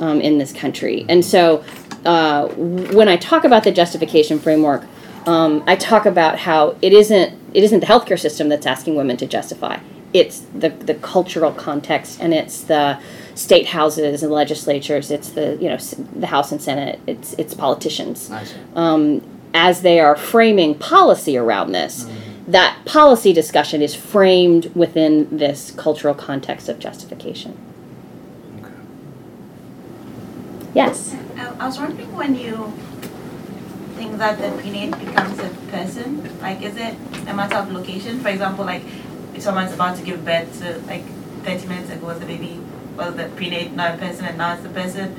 [0.00, 1.04] um, in this country.
[1.08, 1.64] And so
[2.04, 4.84] uh, when I talk about the justification framework,
[5.26, 9.16] um, I talk about how it isn't it isn't the healthcare system that's asking women
[9.18, 9.78] to justify.
[10.12, 13.00] It's the the cultural context and it's the
[13.34, 15.10] state houses and legislatures.
[15.10, 17.00] It's the you know the House and Senate.
[17.06, 18.54] It's it's politicians see.
[18.76, 19.22] um,
[19.54, 22.06] as they are framing policy around this,
[22.46, 27.56] that policy discussion is framed within this cultural context of justification.
[30.74, 31.16] Yes.
[31.36, 32.72] I, was wondering when you
[33.94, 36.94] think that the prenate becomes a person, like is it
[37.28, 38.20] a matter of location?
[38.20, 38.82] For example, like
[39.34, 41.04] if someone's about to give birth to like
[41.44, 42.60] 30 minutes ago was the baby,
[42.96, 45.14] well the prenate not a person and now it's the person,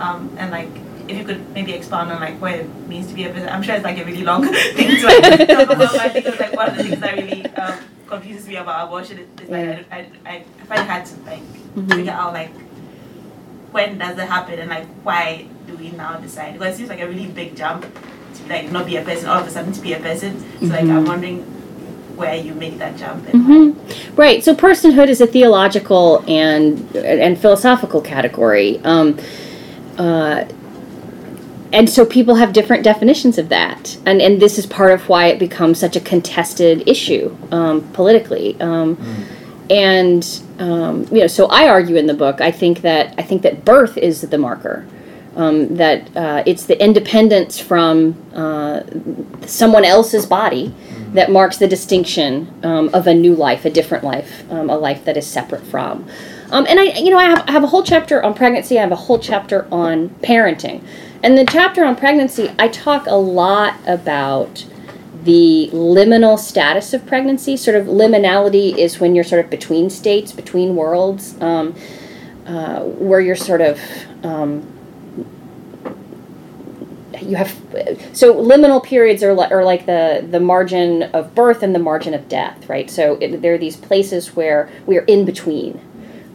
[0.00, 0.70] um, and like
[1.10, 3.48] if you could maybe expound on like what it means to be a person.
[3.48, 4.44] I'm sure it's like a really long
[4.76, 7.14] thing to like, talk about, but I think it's like one of the things that
[7.14, 11.06] really um, confuses me about abortion is, is like I, I, I find it hard
[11.06, 11.42] to like
[11.76, 11.94] Mhm.
[11.94, 12.50] figure out like
[13.70, 16.54] when does it happen and like why do we now decide?
[16.54, 17.82] Because it seems like a really big jump
[18.34, 20.40] to like not be a person, all of a sudden to be a person.
[20.60, 21.42] So like I'm wondering
[22.16, 23.70] where you make that jump and hmm
[24.16, 24.42] Right.
[24.44, 28.80] So personhood is a theological and and philosophical category.
[28.84, 29.16] Um,
[29.96, 30.44] uh,
[31.72, 35.26] and so people have different definitions of that, and and this is part of why
[35.26, 38.60] it becomes such a contested issue um, politically.
[38.60, 38.98] Um,
[39.68, 42.40] and um, you know, so I argue in the book.
[42.40, 44.86] I think that I think that birth is the marker.
[45.36, 48.82] Um, that uh, it's the independence from uh,
[49.46, 50.74] someone else's body
[51.12, 55.04] that marks the distinction um, of a new life, a different life, um, a life
[55.04, 56.08] that is separate from.
[56.50, 58.76] Um, and I, you know, I have, I have a whole chapter on pregnancy.
[58.78, 60.82] I have a whole chapter on parenting,
[61.22, 64.66] and the chapter on pregnancy, I talk a lot about
[65.24, 67.56] the liminal status of pregnancy.
[67.56, 71.74] Sort of liminality is when you're sort of between states, between worlds, um,
[72.46, 73.78] uh, where you're sort of
[74.24, 74.66] um,
[77.22, 77.54] you have
[78.12, 82.14] so liminal periods are, li- are like the the margin of birth and the margin
[82.14, 82.90] of death, right?
[82.90, 85.80] So it, there are these places where we are in between.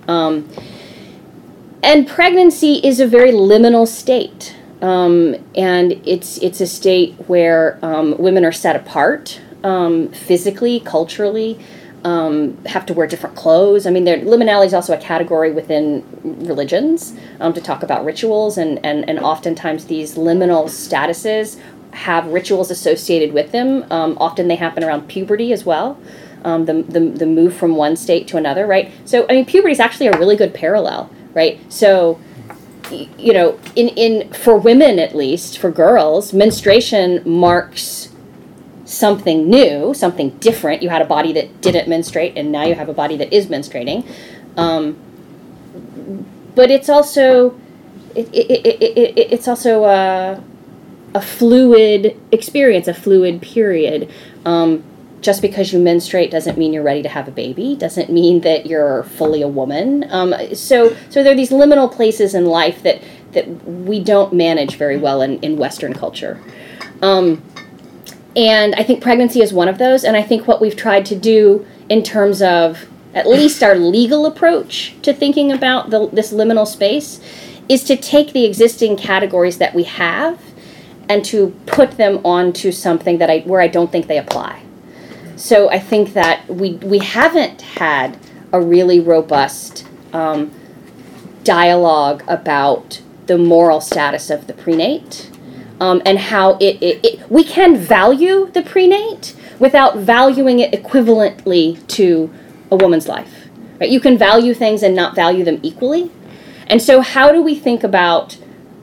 [0.07, 0.49] Um,
[1.81, 8.17] and pregnancy is a very liminal state, um, and it's it's a state where um,
[8.17, 11.59] women are set apart um, physically, culturally,
[12.03, 13.87] um, have to wear different clothes.
[13.87, 18.83] I mean, liminality is also a category within religions um, to talk about rituals, and,
[18.85, 21.59] and, and oftentimes these liminal statuses
[21.91, 23.85] have rituals associated with them.
[23.89, 25.99] Um, often they happen around puberty as well.
[26.43, 28.91] The, the, the move from one state to another, right?
[29.05, 31.59] So, I mean, puberty is actually a really good parallel, right?
[31.73, 32.19] So,
[32.91, 38.09] you know, in, in for women at least, for girls, menstruation marks
[38.85, 40.81] something new, something different.
[40.83, 43.47] You had a body that didn't menstruate, and now you have a body that is
[43.47, 44.07] menstruating.
[44.57, 44.97] Um,
[46.53, 47.59] but it's also
[48.15, 50.41] it, it, it, it, it, it's also a,
[51.13, 54.11] a fluid experience, a fluid period.
[54.45, 54.83] Um,
[55.25, 57.75] just because you menstruate doesn't mean you're ready to have a baby.
[57.75, 60.05] Doesn't mean that you're fully a woman.
[60.11, 63.01] Um, so, so there are these liminal places in life that
[63.31, 66.39] that we don't manage very well in, in Western culture.
[67.01, 67.43] Um,
[68.35, 70.05] and I think pregnancy is one of those.
[70.05, 74.25] And I think what we've tried to do in terms of at least our legal
[74.25, 77.19] approach to thinking about the, this liminal space
[77.67, 80.39] is to take the existing categories that we have
[81.09, 84.64] and to put them onto something that I where I don't think they apply.
[85.35, 88.17] So I think that we we haven't had
[88.51, 90.51] a really robust um,
[91.43, 95.31] dialogue about the moral status of the prenate
[95.79, 101.85] um, and how it, it, it we can value the prenate without valuing it equivalently
[101.87, 102.33] to
[102.71, 103.47] a woman's life.
[103.79, 103.89] Right?
[103.89, 106.11] You can value things and not value them equally.
[106.67, 108.37] And so, how do we think about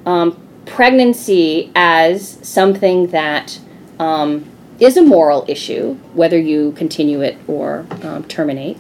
[0.07, 3.59] um, pregnancy as something that
[3.99, 4.52] um,
[4.83, 8.77] is a moral issue, whether you continue it or um, terminate?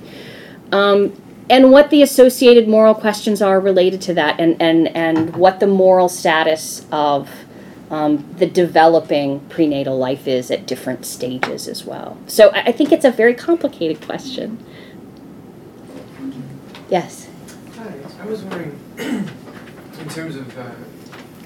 [0.72, 1.16] Um,
[1.48, 5.68] and what the associated moral questions are related to that, and, and, and what the
[5.68, 7.30] moral status of
[7.90, 12.18] um, the developing prenatal life is at different stages as well.
[12.26, 14.64] So I, I think it's a very complicated question.
[16.88, 17.28] Yes.
[17.76, 20.70] Hi, I was wondering, in terms of uh,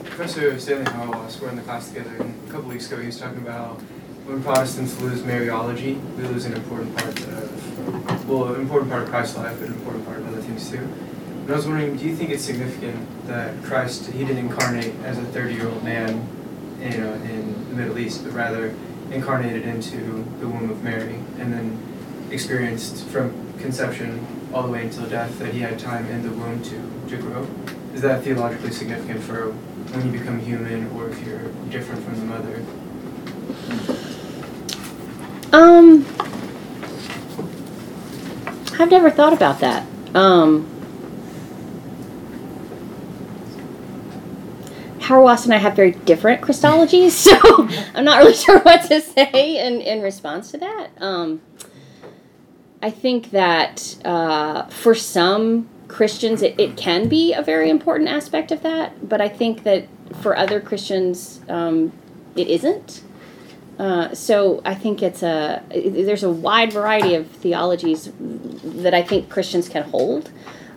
[0.04, 3.20] Professor Stanley Hauerwas, we're in the class together, and a couple weeks ago he was
[3.20, 3.82] talking about
[4.26, 9.08] when Protestants lose Mariology, we lose an important part of, well, an important part of
[9.08, 10.78] Christ's life, but an important part of other things too.
[10.78, 15.18] And I was wondering, do you think it's significant that Christ, he didn't incarnate as
[15.18, 16.26] a 30-year-old man,
[16.80, 18.74] you know, in the Middle East, but rather
[19.12, 21.78] incarnated into the womb of Mary, and then
[22.32, 26.60] experienced from conception all the way until death that he had time in the womb
[26.64, 27.46] to, to grow?
[27.94, 32.26] Is that theologically significant for when you become human or if you're different from the
[32.26, 32.64] mother?
[35.52, 36.04] Um,
[38.78, 39.86] I've never thought about that.
[40.14, 40.76] Um,
[45.08, 49.80] and I have very different Christologies, so I'm not really sure what to say in,
[49.80, 50.90] in response to that.
[50.98, 51.40] Um,
[52.82, 58.52] I think that uh, for some Christians, it, it can be a very important aspect
[58.52, 59.86] of that, but I think that
[60.20, 61.92] for other Christians, um,
[62.34, 63.02] it isn't.
[63.78, 69.28] Uh, so I think it's a there's a wide variety of theologies that I think
[69.28, 70.30] Christians can hold,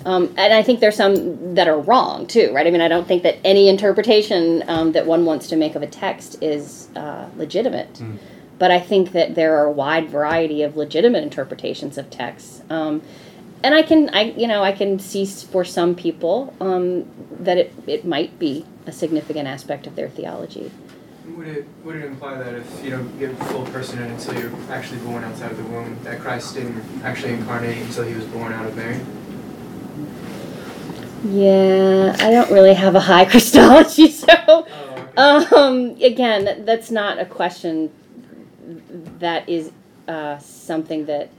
[0.06, 2.68] um, and I think there's some that are wrong too, right?
[2.68, 5.82] I mean, I don't think that any interpretation um, that one wants to make of
[5.82, 8.18] a text is uh, legitimate, Mm.
[8.58, 12.62] but I think that there are a wide variety of legitimate interpretations of texts.
[12.70, 13.02] Um,
[13.64, 17.06] and I can, I you know, I can see for some people um,
[17.40, 20.72] that it, it might be a significant aspect of their theology.
[21.40, 25.00] Would it, would it imply that if you don't get full personhood until you're actually
[25.00, 28.66] born outside of the womb, that Christ didn't actually incarnate until he was born out
[28.66, 29.00] of Mary?
[31.24, 34.66] Yeah, I don't really have a high Christology, so Oh,
[35.16, 35.56] okay.
[35.56, 37.90] um, again, that's not a question
[39.20, 39.72] that is
[40.10, 41.30] uh, something that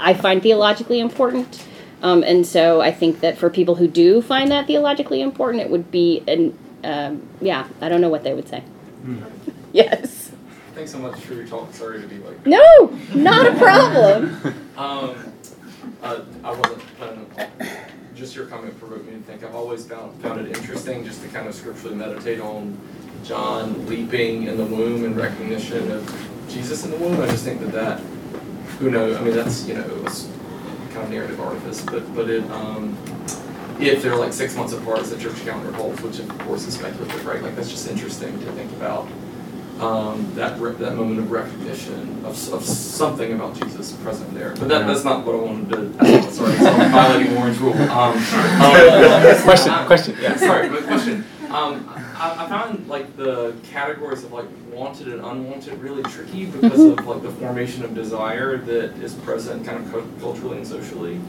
[0.00, 1.64] I find theologically important.
[2.02, 5.70] Um, and so I think that for people who do find that theologically important, it
[5.70, 7.68] would be an um, yeah.
[7.80, 8.60] I don't know what they would say.
[8.60, 9.22] Hmm.
[9.72, 10.30] Yes.
[10.74, 11.74] Thanks so much for your talk.
[11.74, 12.46] Sorry to be like.
[12.46, 14.62] No, not a problem.
[14.76, 15.32] Um,
[16.02, 17.68] uh, I wasn't planning on.
[18.14, 19.42] Just your comment provoked me to think.
[19.42, 22.78] I've always found found it interesting just to kind of scripturally meditate on
[23.24, 26.04] John leaping in the womb and recognition of
[26.48, 27.18] Jesus in the womb.
[27.22, 28.00] I just think that that,
[28.78, 29.16] who knows?
[29.16, 30.28] I mean, that's you know, it's
[30.92, 32.44] kind of narrative artifice, but but it.
[32.50, 32.96] Um,
[33.80, 36.74] if they're like six months apart as the church calendar holds, which of course is
[36.74, 37.42] speculative, right?
[37.42, 39.06] Like that's just interesting to think about
[39.80, 44.50] um, that re- that moment of recognition of, of something about Jesus present there.
[44.50, 45.68] But that, that's not what I wanted
[45.98, 46.04] to.
[46.06, 46.30] ask.
[46.30, 47.74] Sorry, so I'm violating Warren's rule.
[47.74, 48.16] Um, um,
[49.42, 50.36] Question, question, yeah.
[50.36, 51.24] Sorry, but question.
[51.50, 56.80] Um, I, I found like the categories of like wanted and unwanted really tricky because
[56.80, 61.20] of like the formation of desire that is present kind of culturally and socially.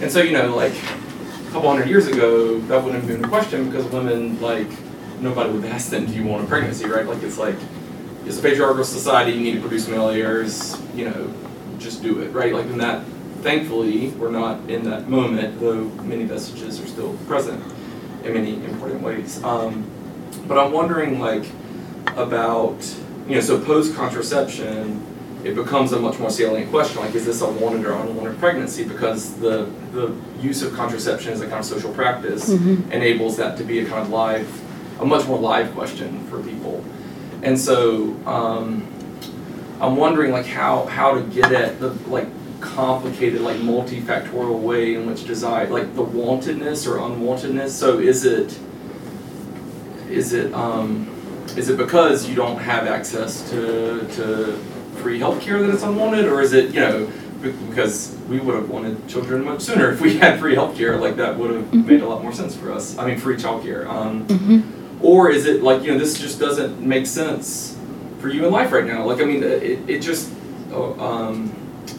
[0.00, 0.72] And so you know like
[1.54, 4.66] couple hundred years ago that wouldn't have been a question because women like
[5.20, 7.06] nobody would ask them, do you want a pregnancy, right?
[7.06, 7.54] Like it's like,
[8.26, 11.32] it's a patriarchal society, you need to produce male heirs, you know,
[11.78, 12.52] just do it, right?
[12.52, 13.06] Like in that,
[13.42, 17.62] thankfully, we're not in that moment, though many vestiges are still present
[18.24, 19.40] in many important ways.
[19.44, 19.88] Um,
[20.48, 21.46] but I'm wondering like
[22.16, 22.84] about,
[23.28, 25.06] you know, so post contraception,
[25.44, 27.00] it becomes a much more salient question.
[27.02, 28.84] Like, is this a wanted or unwanted pregnancy?
[28.84, 32.90] Because the the use of contraception as a kind of social practice Mhm.
[32.90, 34.48] enables that to be a kind of live,
[35.00, 36.82] a much more live question for people.
[37.42, 38.84] And so, um,
[39.80, 42.28] I'm wondering like how how to get at the like
[42.60, 47.70] complicated like multifactorial way in which desire like the wantedness or unwantedness.
[47.70, 48.56] So is it
[50.10, 51.06] is it um,
[51.56, 54.58] is it because you don't have access to to
[55.04, 57.06] free healthcare that it's unwanted, or is it you know
[57.42, 61.36] because we would have wanted children much sooner if we had free healthcare, like that
[61.38, 61.86] would have Mhm.
[61.86, 62.96] made a lot more sense for us.
[62.98, 63.86] I mean, free childcare.
[63.86, 64.62] Um, Mhm.
[65.02, 67.76] or is it like you know this just doesn't make sense
[68.18, 69.04] for you in life right now?
[69.04, 70.30] Like I mean, it it just
[70.72, 71.50] uh, um,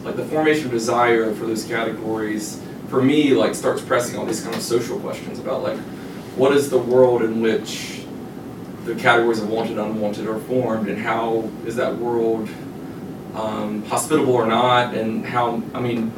[0.03, 2.58] like the formation of desire for those categories
[2.89, 5.78] for me like starts pressing all these kind of social questions about like
[6.36, 8.01] what is the world in which
[8.88, 12.47] the categories of wanted and unwanted are formed and how is that world
[13.36, 16.11] um, hospitable or not and how I mean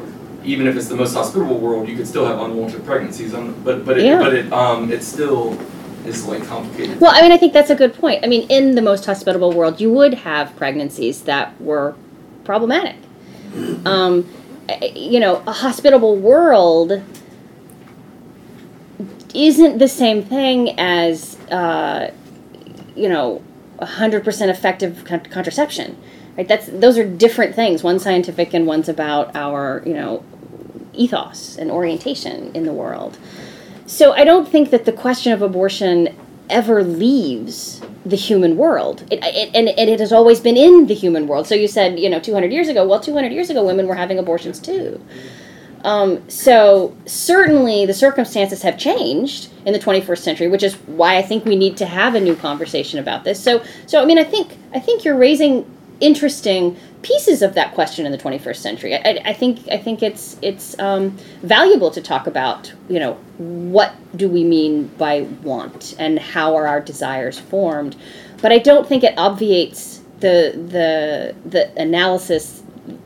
[0.43, 3.85] even if it's the most hospitable world you could still have unwanted pregnancies um, but
[3.85, 4.19] but it, Yeah.
[4.19, 5.57] but it um, it still
[6.05, 8.23] is like complicated Well, I mean, I think that's a good point.
[8.23, 11.95] I mean, in the most hospitable world, you would have pregnancies that were
[12.45, 12.95] problematic.
[13.85, 14.25] Um,
[14.95, 17.01] you know, a hospitable world
[19.33, 22.11] isn't the same thing as, uh,
[22.95, 23.41] you know,
[23.79, 25.97] 100% effective con- contraception.
[26.37, 26.47] Right?
[26.47, 27.83] That's those are different things.
[27.83, 30.23] One's scientific and one's about our, you know,
[30.93, 33.17] ethos and orientation in the world.
[33.87, 36.15] So I don't think that the question of abortion
[36.49, 39.03] ever leaves the human world.
[39.11, 41.47] It, it, and, and it has always been in the human world.
[41.47, 42.87] So you said, you know, 200 years ago.
[42.87, 45.03] Well, 200 years ago, women were having abortions too.
[45.83, 51.21] Um, so certainly the circumstances have changed in the 21st century, which is why I
[51.21, 53.41] think we need to have a new conversation about this.
[53.41, 55.65] So, so I mean, I think I think you're raising
[55.99, 58.95] interesting pieces of that question in the 21st century.
[58.95, 62.73] I, I, think I think it's it's um, valuable to talk about.
[62.89, 67.95] You know, what do we mean by want, and how are our desires formed?
[68.41, 72.63] But I don't think it obviates the the the analysis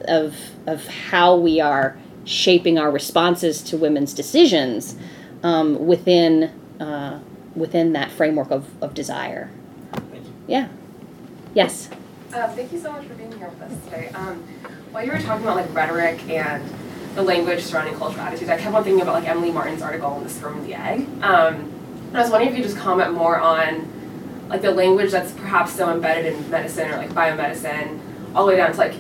[0.07, 0.35] of
[0.67, 4.95] of how we are shaping our responses to women's decisions
[5.43, 6.43] um, within
[6.79, 7.19] uh,
[7.55, 9.49] within that framework of, of desire.
[10.47, 10.69] Yeah.
[11.53, 11.89] Yes.
[12.33, 14.09] Uh, thank you so much for being here with us today.
[14.13, 14.37] Um,
[14.91, 16.63] while you were talking about like rhetoric and
[17.15, 20.23] the language surrounding cultural attitudes, I kept on thinking about like Emily Martin's article on
[20.23, 21.01] the sperm and the egg.
[21.21, 21.71] Um,
[22.07, 23.87] and I was wondering if you could just comment more on
[24.47, 27.99] like the language that's perhaps so embedded in medicine or like biomedicine,
[28.33, 28.93] all the way down to like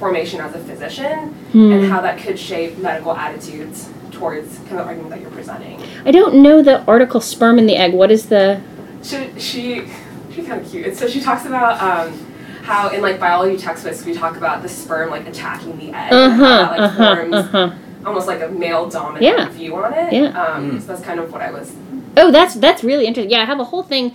[0.00, 4.82] formation as a physician, and how that could shape medical attitudes towards kind of the
[4.84, 5.80] argument that you're presenting.
[6.04, 8.60] I don't know the article "Sperm and the Egg." What is the?
[9.04, 9.88] She she
[10.34, 10.96] she's kind of cute.
[10.96, 12.31] So she talks about um,
[12.62, 16.12] how in like biology textbooks we talk about the sperm like attacking the egg.
[16.12, 16.56] Uh and how huh.
[16.56, 17.14] that, like Uh huh.
[17.16, 17.70] forms Uh huh.
[18.06, 19.48] almost like a male dominant Yeah.
[19.48, 20.12] view on it.
[20.12, 20.26] Yeah.
[20.28, 20.80] Um, Mm.
[20.80, 21.74] So that's kind of what I was.
[22.16, 23.30] Oh, that's that's really interesting.
[23.30, 24.12] Yeah, I have a whole thing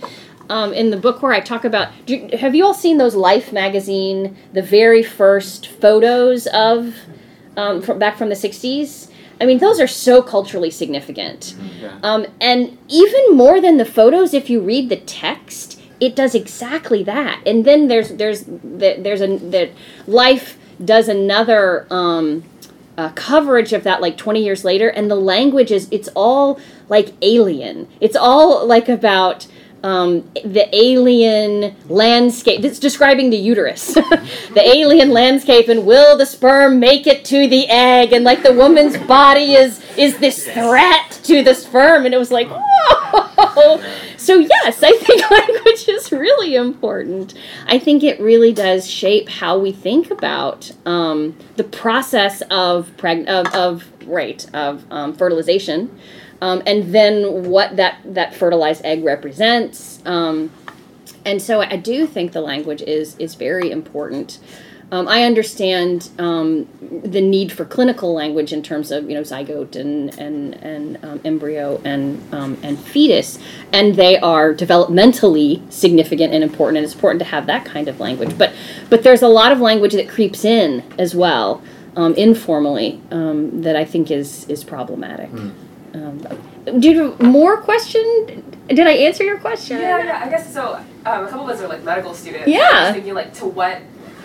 [0.48, 1.88] um, in the book where I talk about.
[2.06, 6.94] Do you, have you all seen those Life magazine, the very first photos of
[7.56, 9.10] um, from back from the '60s?
[9.40, 11.54] I mean, those are so culturally significant.
[11.80, 11.96] Yeah.
[12.02, 17.02] Um, and even more than the photos, if you read the text, it does exactly
[17.04, 17.40] that.
[17.46, 19.70] And then there's there's the- there's a that
[20.06, 22.44] Life does another um,
[22.96, 27.12] uh, coverage of that like 20 years later, and the language is it's all like
[27.22, 27.88] alien.
[28.00, 29.46] It's all like about
[29.82, 32.64] um, the alien landscape.
[32.64, 37.68] It's describing the uterus, the alien landscape, and will the sperm make it to the
[37.68, 38.12] egg?
[38.12, 42.30] And like the woman's body is is this threat to the sperm, and it was
[42.32, 42.97] like, whoa.
[44.16, 47.34] So yes, I think language is really important.
[47.66, 53.26] I think it really does shape how we think about um, the process of preg-
[53.26, 55.90] of, of right of um, fertilization
[56.40, 60.00] um, and then what that that fertilized egg represents.
[60.04, 60.50] Um,
[61.24, 64.38] and so I do think the language is is very important.
[64.90, 69.76] Um, I understand um, the need for clinical language in terms of you know zygote
[69.76, 73.38] and and and um, embryo and um, and fetus,
[73.72, 78.00] and they are developmentally significant and important, and it's important to have that kind of
[78.00, 78.36] language.
[78.38, 78.54] But
[78.88, 81.62] but there's a lot of language that creeps in as well,
[81.94, 85.28] um, informally, um, that I think is is problematic.
[85.92, 86.26] Um,
[86.78, 88.44] do you have more question?
[88.68, 89.80] did I answer your question?
[89.80, 90.22] Yeah, yeah.
[90.24, 90.74] I guess so.
[91.06, 92.48] Um, a couple of us are like medical students.
[92.48, 92.68] Yeah.
[92.70, 93.80] I was thinking like, to what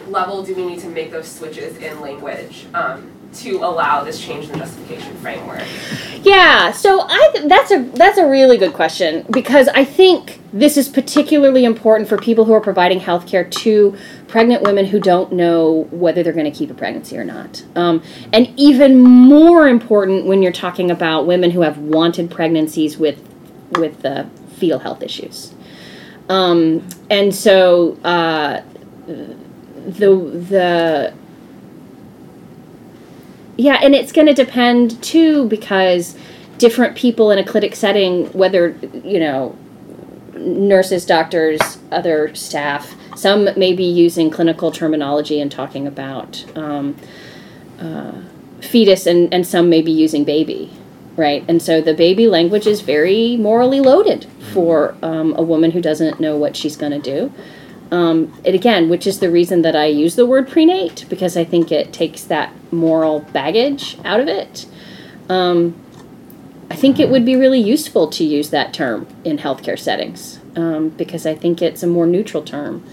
[0.09, 4.45] level do we need to make those switches in language um, to allow this change
[4.45, 5.63] in the justification framework?
[6.21, 10.77] Yeah, so I th- that's a that's a really good question because I think this
[10.77, 13.97] is particularly important for people who are providing healthcare to
[14.27, 18.01] pregnant women who don't know whether they're going to keep a pregnancy or not, um,
[18.31, 23.19] and even more important when you're talking about women who have wanted pregnancies with
[23.77, 24.25] with uh,
[24.55, 25.53] fetal health issues.
[26.29, 28.61] Um, and so uh,
[29.85, 31.13] the the
[33.57, 36.17] yeah, and it's going to depend too because
[36.57, 39.57] different people in a clinic setting, whether you know
[40.35, 46.95] nurses, doctors, other staff, some may be using clinical terminology and talking about um,
[47.79, 48.13] uh,
[48.61, 50.71] fetus, and, and some may be using baby,
[51.15, 51.43] right?
[51.47, 56.19] And so the baby language is very morally loaded for um, a woman who doesn't
[56.19, 57.31] know what she's going to do.
[57.93, 61.71] Um, again, which is the reason that I use the word prenate because I think
[61.71, 64.65] it takes that moral baggage out of it.
[65.29, 65.75] Um,
[66.71, 70.89] I think it would be really useful to use that term in healthcare settings um,
[70.89, 72.83] because I think it's a more neutral term.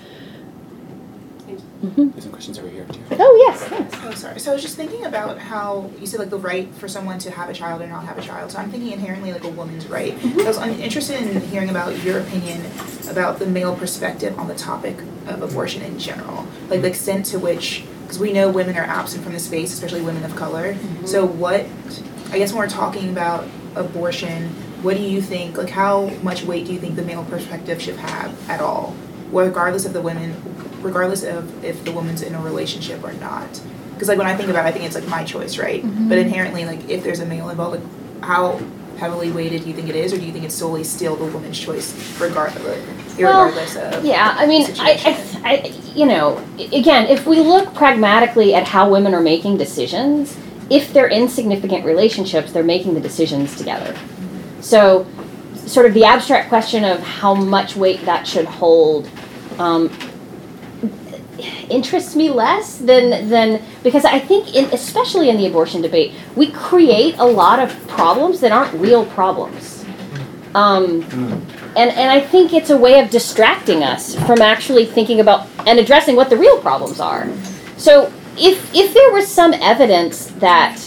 [1.80, 3.00] Hmm There's some questions over here too.
[3.12, 4.00] Oh yes, yes.
[4.04, 4.38] Oh, sorry.
[4.38, 7.30] So I was just thinking about how you said like the right for someone to
[7.30, 8.50] have a child or not have a child.
[8.50, 10.18] So I'm thinking inherently like a woman's right.
[10.20, 12.60] So I was I'm interested in hearing about your opinion
[13.10, 17.38] about the male perspective on the topic of abortion in general, like the extent to
[17.38, 20.76] which, because we know women are absent from the space, especially women of color.
[21.06, 21.66] So what,
[22.30, 24.48] I guess when we're talking about abortion,
[24.82, 25.56] what do you think?
[25.56, 28.94] Like how much weight do you think the male perspective should have at all,
[29.32, 30.32] regardless of the women,
[30.82, 33.60] regardless of if the woman's in a relationship or not?
[33.92, 35.82] Because like when I think about it, I think it's like my choice, right?
[36.08, 38.60] But inherently, like if there's a male involved, like how
[38.96, 41.24] heavily weighted do you think it is, or do you think it's solely still the
[41.24, 44.04] woman's choice, regardless, regardless of?
[44.04, 45.00] Yeah, I mean, I.
[45.42, 46.38] I, I, you know,
[46.72, 50.38] again, if we look pragmatically at how women are making decisions,
[50.70, 53.96] if they're in significant relationships, they're making the decisions together.
[54.60, 55.06] So,
[55.54, 59.10] sort of the abstract question of how much weight that should hold
[59.58, 59.88] um,
[61.68, 66.50] interests me less than than because I think, in, especially in the abortion debate, we
[66.50, 69.84] create a lot of problems that aren't real problems.
[70.54, 71.02] Um,
[71.76, 75.78] and, and I think it's a way of distracting us from actually thinking about and
[75.78, 77.28] addressing what the real problems are.
[77.76, 80.80] So if if there was some evidence that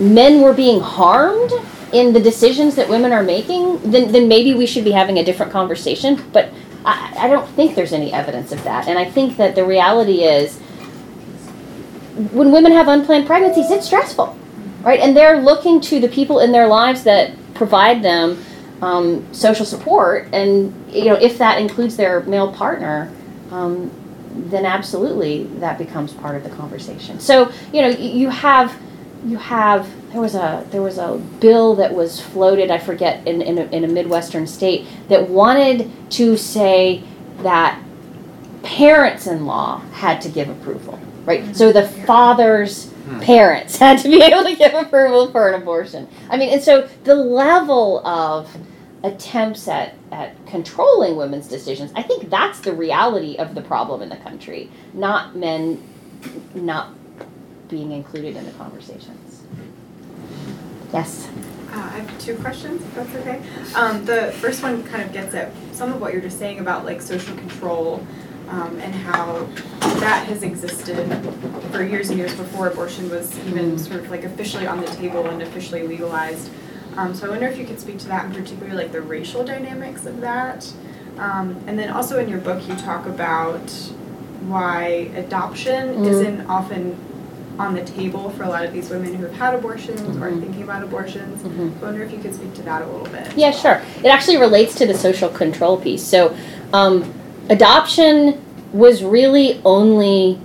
[0.00, 1.50] men were being harmed
[1.92, 5.24] in the decisions that women are making, then then maybe we should be having a
[5.24, 6.22] different conversation.
[6.32, 6.52] But
[6.84, 8.88] I, I don't think there's any evidence of that.
[8.88, 10.58] And I think that the reality is
[12.32, 14.36] when women have unplanned pregnancies, it's stressful,
[14.82, 15.00] right?
[15.00, 18.42] And they're looking to the people in their lives that provide them
[18.82, 23.12] um, social support, and you know, if that includes their male partner,
[23.50, 23.90] um,
[24.32, 27.20] then absolutely that becomes part of the conversation.
[27.20, 28.74] So you know, you have
[29.24, 33.42] you have there was a there was a bill that was floated I forget in
[33.42, 37.02] in a, in a midwestern state that wanted to say
[37.42, 37.82] that
[38.62, 41.54] parents-in-law had to give approval right?
[41.54, 42.04] So the hmm.
[42.06, 43.20] father's hmm.
[43.20, 46.08] parents had to be able to give approval for an abortion.
[46.28, 48.56] I mean and so the level of
[49.02, 54.08] attempts at, at controlling women's decisions i think that's the reality of the problem in
[54.08, 54.70] the country.
[54.92, 55.82] Not men
[56.54, 56.94] not
[57.70, 59.42] being included in the conversations
[60.92, 61.28] yes
[61.72, 63.40] Uh, I have two questions, if that's okay.
[63.76, 66.84] Um, the first one kind of gets at some of what you're just saying about
[66.84, 68.04] like social control
[68.48, 69.46] um, and how
[70.00, 71.06] that has existed
[71.70, 75.24] for years and years before abortion was even sort of like officially on the table
[75.28, 76.50] and officially legalized.
[76.96, 79.44] Um, so I wonder if you could speak to that in particular, like the racial
[79.44, 80.68] dynamics of that.
[81.18, 83.70] Um, and then also in your book, you talk about
[84.48, 86.06] why adoption Mhm.
[86.08, 86.96] isn't often
[87.58, 90.40] on the table for a lot of these women who have had abortions or Mhm.
[90.40, 91.42] thinking about abortions.
[91.42, 91.72] Mhm.
[91.80, 93.26] I wonder if you could speak to that a little bit.
[93.36, 93.80] Yeah, sure.
[94.02, 96.02] It actually relates to the social control piece.
[96.02, 96.32] So,
[96.72, 97.04] um,
[97.50, 98.34] adoption
[98.72, 100.38] was really only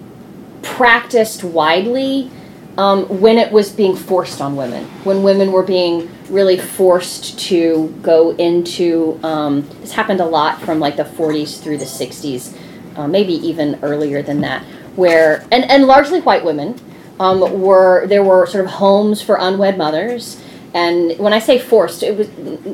[0.61, 2.29] practiced widely
[2.77, 7.93] um, when it was being forced on women, when women were being really forced to
[8.01, 9.17] go into.
[9.23, 12.53] Um, this happened a lot from like the 40s through the 60s,
[12.97, 14.63] uh, maybe even earlier than that,
[14.97, 16.75] where and and largely white women
[17.19, 20.41] um, were there were sort of homes for unwed mothers.
[20.73, 22.27] And when I say forced, it was,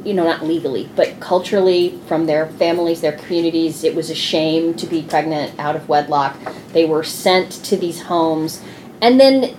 [0.03, 4.73] you know, not legally, but culturally from their families, their communities, it was a shame
[4.75, 6.35] to be pregnant out of wedlock.
[6.73, 8.59] They were sent to these homes.
[9.03, 9.55] And then,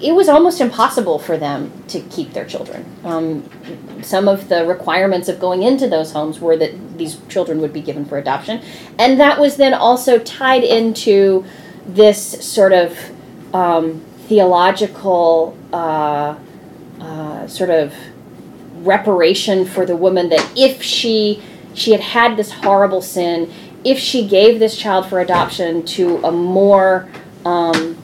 [0.00, 2.84] it was almost impossible for them to keep their children.
[3.04, 3.48] Um,
[4.02, 7.80] some of the requirements of going into those homes were that these children would be
[7.80, 8.62] given for adoption,
[8.98, 11.44] and that was then also tied into
[11.84, 12.96] this sort of
[13.54, 16.36] um, theological uh,
[17.00, 17.94] uh, sort of
[18.78, 21.42] reparation for the woman that if she
[21.74, 23.52] she had had this horrible sin,
[23.84, 27.08] if she gave this child for adoption to a more
[27.44, 27.96] um,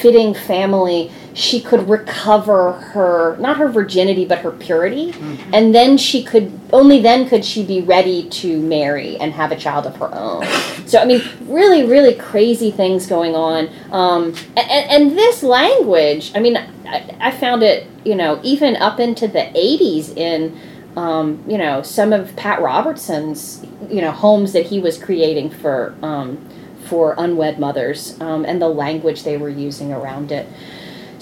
[0.00, 5.54] fitting family, she could recover her not her virginity but her purity, Mm-hmm.
[5.54, 9.56] and then she could only then could she be ready to marry and have a
[9.56, 10.44] child of her own.
[10.86, 13.68] So I mean, really, really crazy things going on.
[13.90, 19.00] Um, and, and this language, I mean, I, I found it, you know, even up
[19.00, 20.56] into the '80s in,
[20.96, 25.94] um, you know, some of Pat Robertson's, you know, homes that he was creating for
[26.02, 26.38] um,
[26.84, 30.46] for unwed mothers, um, and the language they were using around it.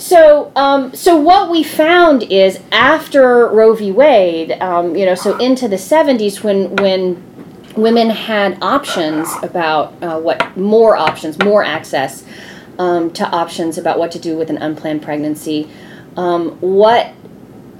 [0.03, 3.93] So, um, so what we found is after Roe v.
[3.93, 7.23] Wade, um, you know, so into the '70s when when
[7.77, 12.25] women had options about uh, what more options, more access
[12.81, 15.71] um, to options about what to do with an unplanned pregnancy.
[16.17, 17.13] Um, what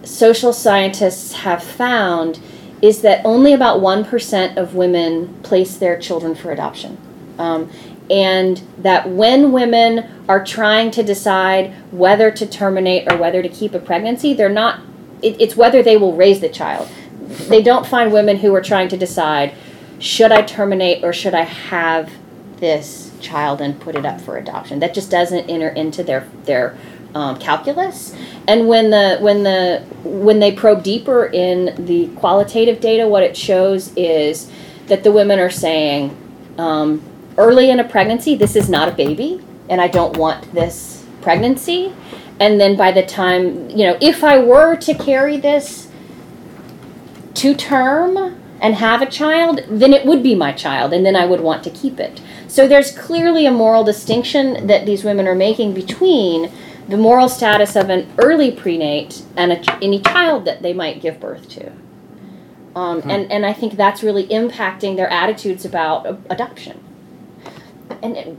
[0.05, 2.39] social scientists have found
[2.81, 6.99] is that only about 1% of women place their children for adoption.
[7.39, 7.69] Um,
[8.11, 13.75] and that when women are trying to decide whether to terminate or whether to keep
[13.75, 14.81] a pregnancy, they're not,
[15.23, 16.89] it, it's whether they will raise the child.
[17.49, 19.55] They don't find women who are trying to decide
[19.99, 22.11] should I terminate or should I have
[22.59, 24.81] this child and put it up for adoption.
[24.81, 26.77] That just doesn't enter into their their
[27.15, 28.15] um, calculus.
[28.49, 33.37] And when the when the when they probe deeper in the qualitative data, what it
[33.37, 34.51] shows is
[34.87, 36.17] that the women are saying
[36.59, 37.03] um,
[37.39, 41.93] early in a pregnancy, this is not a baby, and I don't want this pregnancy.
[42.41, 45.89] And then by the time you know, if I were to carry this
[47.35, 51.27] to term and have a child, then it would be my child, and then I
[51.27, 52.21] would want to keep it.
[52.49, 56.53] So there's clearly a moral distinction that these women are making between
[56.89, 61.19] the moral status of an early prenate and a, any child that they might give
[61.19, 61.73] birth to.
[62.75, 66.83] Um, and, and I think that's really impacting their attitudes about adoption.
[68.03, 68.37] And it,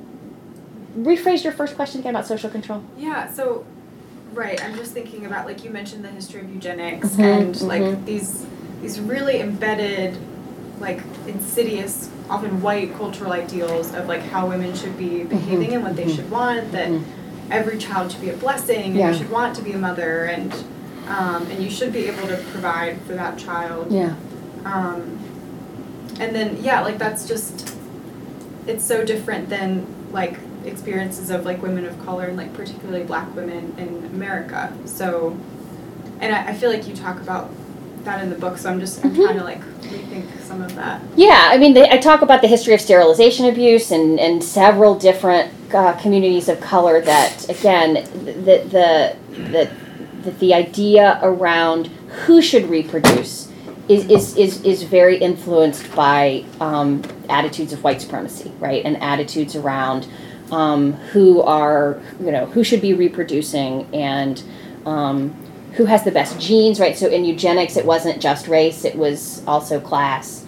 [0.97, 2.84] rephrase your first question again about social control.
[2.97, 3.66] Yeah, so
[4.34, 7.82] right, I'm just thinking about like you mentioned the history of eugenics Mhm, and like
[7.82, 8.06] mhm.
[8.06, 8.45] these
[8.82, 10.18] these really embedded
[10.80, 15.95] like insidious often white cultural ideals of like how women should be behaving and what
[15.95, 16.16] they mhm.
[16.16, 17.04] should want that Mhm.
[17.51, 19.12] every child should be a blessing and Yeah.
[19.12, 20.51] you should want to be a mother and
[21.08, 24.14] um, and you should be able to provide for that child Yeah.
[24.66, 25.01] um,
[26.20, 27.72] and then yeah like that's just
[28.68, 33.34] it's so different than like experiences of like women of color and like particularly black
[33.36, 35.38] women in america so
[36.22, 37.49] and i, I feel like you talk about
[38.05, 39.24] that in the book so i'm just i'm Mhm.
[39.26, 42.47] trying to like rethink some of that Yeah, I mean, they, I talk about the
[42.47, 47.93] history of sterilization abuse and, and several different uh, communities of color that, again,
[48.26, 49.16] the, the,
[49.51, 49.70] the,
[50.24, 51.88] the, the idea around
[52.26, 53.47] who should reproduce
[53.89, 58.84] is, is, is, is very influenced by um, attitudes of white supremacy, right?
[58.86, 60.07] And attitudes around
[60.51, 64.41] um, who are, you know, who should be reproducing and
[64.86, 65.36] um,
[65.73, 66.97] who has the best genes, right?
[66.97, 70.45] So in eugenics, it wasn't just race, it was also class.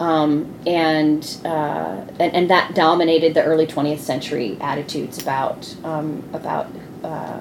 [0.00, 6.68] Um, and, uh, and and that dominated the early 20th century attitudes about um, about
[7.02, 7.40] uh,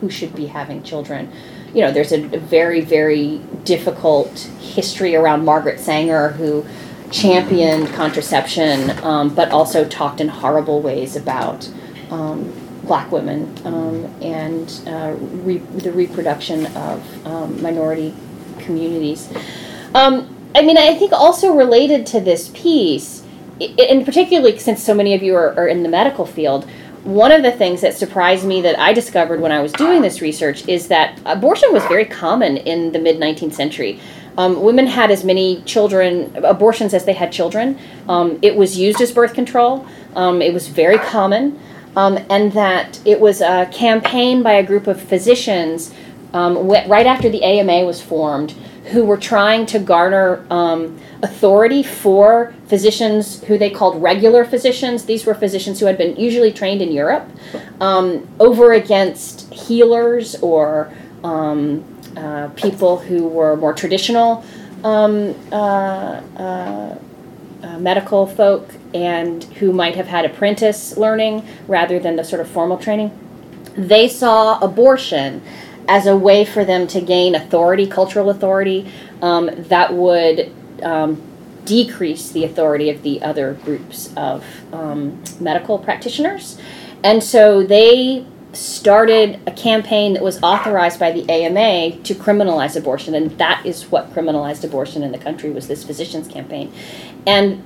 [0.00, 1.30] who should be having children.
[1.72, 6.64] You know, there's a, very very difficult history around Margaret Sanger who
[7.10, 11.70] championed contraception, um, but also talked in horrible ways about
[12.10, 12.52] um,
[12.84, 15.14] black women um, and uh,
[15.44, 18.14] re- the reproduction of um, minority
[18.58, 19.32] communities.
[19.94, 23.24] Um, I mean, I think also related to this piece,
[23.60, 26.68] and particularly since so many of you are, are in the medical field,
[27.04, 30.20] one of the things that surprised me that I discovered when I was doing this
[30.20, 34.00] research is that abortion was very common in the mid 19th century.
[34.38, 37.78] Um, women had as many children, abortions as they had children.
[38.08, 39.86] Um, it was used as birth control.
[40.14, 41.60] Um, it was very common.
[41.96, 45.92] Um, and that it was a campaign by a group of physicians
[46.32, 48.54] um, right after the AMA was formed
[48.86, 55.04] who were trying to garner um, authority for physicians who they called regular physicians.
[55.04, 57.28] These were physicians who had been usually trained in Europe
[57.80, 61.84] um, over against healers or um,
[62.16, 64.44] uh, people who were more traditional
[64.84, 66.98] um, uh, uh,
[67.62, 72.48] uh, medical folk and who might have had apprentice learning rather than the sort of
[72.48, 73.10] formal training.
[73.76, 75.40] they saw abortion
[75.92, 78.90] as a way for them to gain authority, cultural authority,
[79.20, 80.50] um, that would
[80.82, 81.20] um,
[81.66, 86.56] decrease the authority of the other groups of um, medical practitioners.
[87.04, 88.24] And so they
[88.54, 93.90] started a campaign that was authorized by the AMA to criminalize abortion, and that is
[93.90, 96.72] what criminalized abortion in the country was this physicians campaign.
[97.26, 97.62] And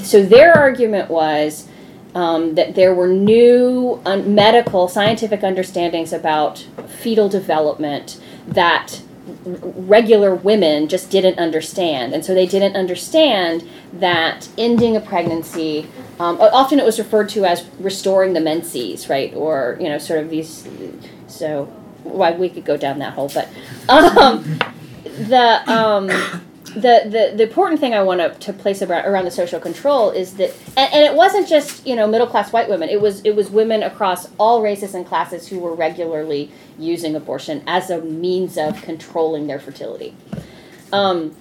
[0.00, 1.68] so their argument was
[2.14, 9.02] um, that there were new un- medical scientific understandings about fetal development that
[9.44, 12.12] regular women just didn't understand.
[12.12, 15.86] And so they didn't understand that ending a pregnancy
[16.20, 19.34] um, often it was referred to as restoring the menses right?
[19.34, 20.68] Or you know sort of these
[21.26, 21.64] so
[22.04, 23.48] why we could go down that hole but
[23.88, 24.58] um,
[25.04, 26.10] the um,
[26.64, 30.10] the, the, the important thing I want to, to place around, around the social control
[30.10, 32.88] is that, and, and it wasn't just you know middle class white women.
[32.88, 37.62] It was it was women across all races and classes who were regularly using abortion
[37.66, 40.14] as a means of controlling their fertility.
[40.92, 41.34] Um,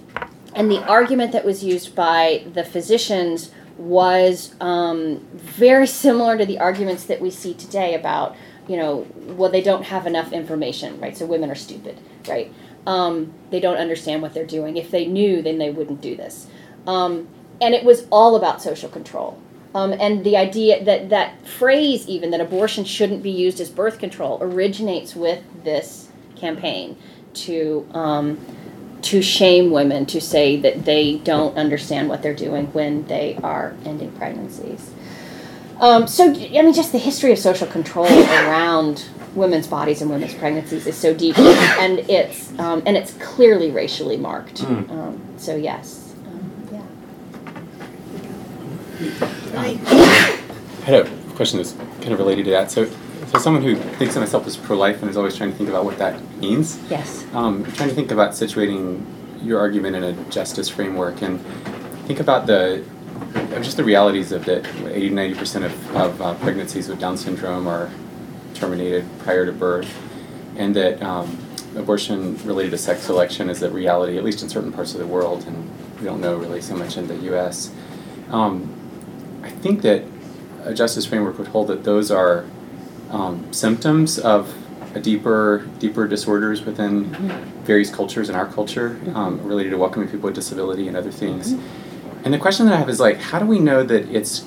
[0.55, 6.59] and the argument that was used by the physicians was um, very similar to the
[6.59, 8.35] arguments that we see today about
[8.67, 11.97] you know well they don't have enough information right so women are stupid
[12.27, 12.53] right
[12.89, 14.75] um, they don't understand what they're doing.
[14.75, 16.47] If they knew, then they wouldn't do this.
[16.87, 17.27] Um,
[17.61, 19.39] and it was all about social control.
[19.75, 23.99] Um, and the idea that that phrase, even that abortion shouldn't be used as birth
[23.99, 26.97] control, originates with this campaign
[27.35, 28.39] to um,
[29.03, 33.75] to shame women, to say that they don't understand what they're doing when they are
[33.85, 34.91] ending pregnancies.
[35.79, 40.33] Um, so, I mean, just the history of social control around women's bodies and women's
[40.33, 44.61] pregnancies is so deep, and it's um, and it's clearly racially marked.
[44.61, 44.89] Mm.
[44.89, 46.83] Um, so yes, um, yeah.
[49.55, 49.73] I
[50.83, 52.71] had a question that's kind of related to that.
[52.71, 52.85] So,
[53.27, 55.85] so someone who thinks of myself as pro-life and is always trying to think about
[55.85, 56.79] what that means.
[56.89, 57.25] Yes.
[57.33, 59.05] Um, I'm trying to think about situating
[59.41, 61.39] your argument in a justice framework and
[62.05, 62.83] think about the
[63.61, 67.67] just the realities of that 80 90 percent of, of uh, pregnancies with Down syndrome
[67.67, 67.89] are
[68.53, 69.91] terminated prior to birth,
[70.55, 71.37] and that um,
[71.75, 75.07] abortion related to sex selection is a reality, at least in certain parts of the
[75.07, 77.71] world, and we don't know really so much in the U.S.
[78.29, 78.73] Um,
[79.43, 80.03] I think that
[80.63, 82.45] a justice framework would hold that those are
[83.09, 84.53] um, symptoms of
[84.95, 87.05] a deeper, deeper disorders within
[87.63, 91.55] various cultures in our culture, um, related to welcoming people with disability and other things.
[92.29, 94.45] And the question that I have is like, how do we know that it's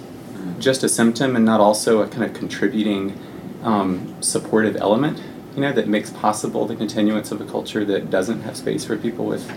[0.61, 3.19] just a symptom and not also a kind of contributing
[3.65, 5.21] um, supportive element,
[5.57, 8.97] you know, that makes possible the continuance of a culture that doesn't have space for
[8.97, 9.51] people with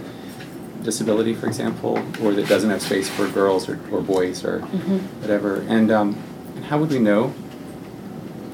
[0.82, 5.02] disability, for example, or that doesn't have space for girls or, or boys or Mhm.
[5.22, 5.64] whatever.
[5.68, 6.16] And, um,
[6.68, 7.32] how would we know?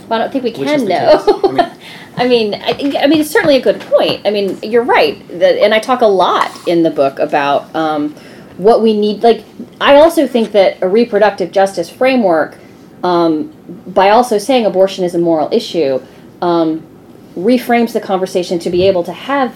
[0.09, 1.24] Well, I don't think we can know.
[1.45, 1.72] I
[2.17, 4.28] I mean, I, think- I mean, it's certainly a good point.
[4.28, 8.13] I mean, you're right, that, and I talk a lot in the book about um,
[8.58, 9.24] what we need.
[9.24, 9.43] Like,
[9.80, 12.58] I also think that a reproductive justice framework,
[13.04, 13.54] um,
[13.88, 16.02] by also saying abortion is a moral issue,
[16.41, 16.86] um,
[17.36, 19.56] reframes the conversation to be able to have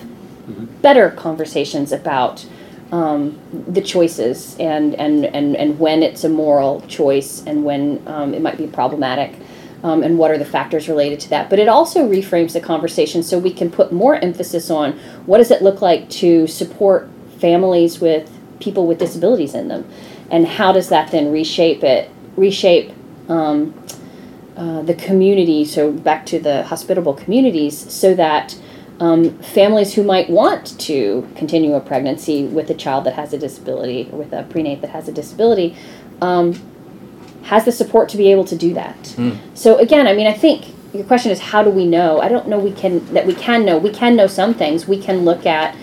[0.81, 2.45] better conversations about
[2.91, 8.33] um, the choices and, and, and, and when it's a moral choice and when um,
[8.33, 9.35] it might be problematic
[9.83, 11.49] um, and what are the factors related to that.
[11.49, 14.93] But it also reframes the conversation so we can put more emphasis on
[15.25, 19.89] what does it look like to support families with people with disabilities in them
[20.29, 22.91] and how does that then reshape it, reshape
[23.29, 23.73] um,
[24.57, 28.57] uh, the community, so back to the hospitable communities, so that
[28.99, 33.37] um, families who might want to continue a pregnancy with a child that has a
[33.37, 35.75] disability or with a prenate that has a disability
[36.21, 36.53] um,
[37.43, 38.97] has the support to be able to do that.
[39.17, 39.37] Mm.
[39.53, 42.21] So again, I mean, I think your question is how do we know?
[42.21, 43.77] I don't know we can that we can know.
[43.77, 44.87] We can know some things.
[44.87, 45.75] We can look at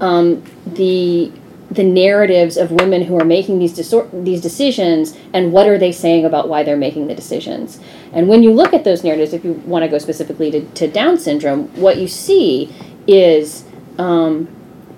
[0.00, 1.32] um, the
[1.70, 5.92] the narratives of women who are making these disor- these decisions and what are they
[5.92, 7.78] saying about why they're making the decisions.
[8.12, 10.88] And when you look at those narratives, if you want to go specifically to, to
[10.88, 12.74] Down syndrome, what you see
[13.06, 13.64] is
[13.98, 14.48] um,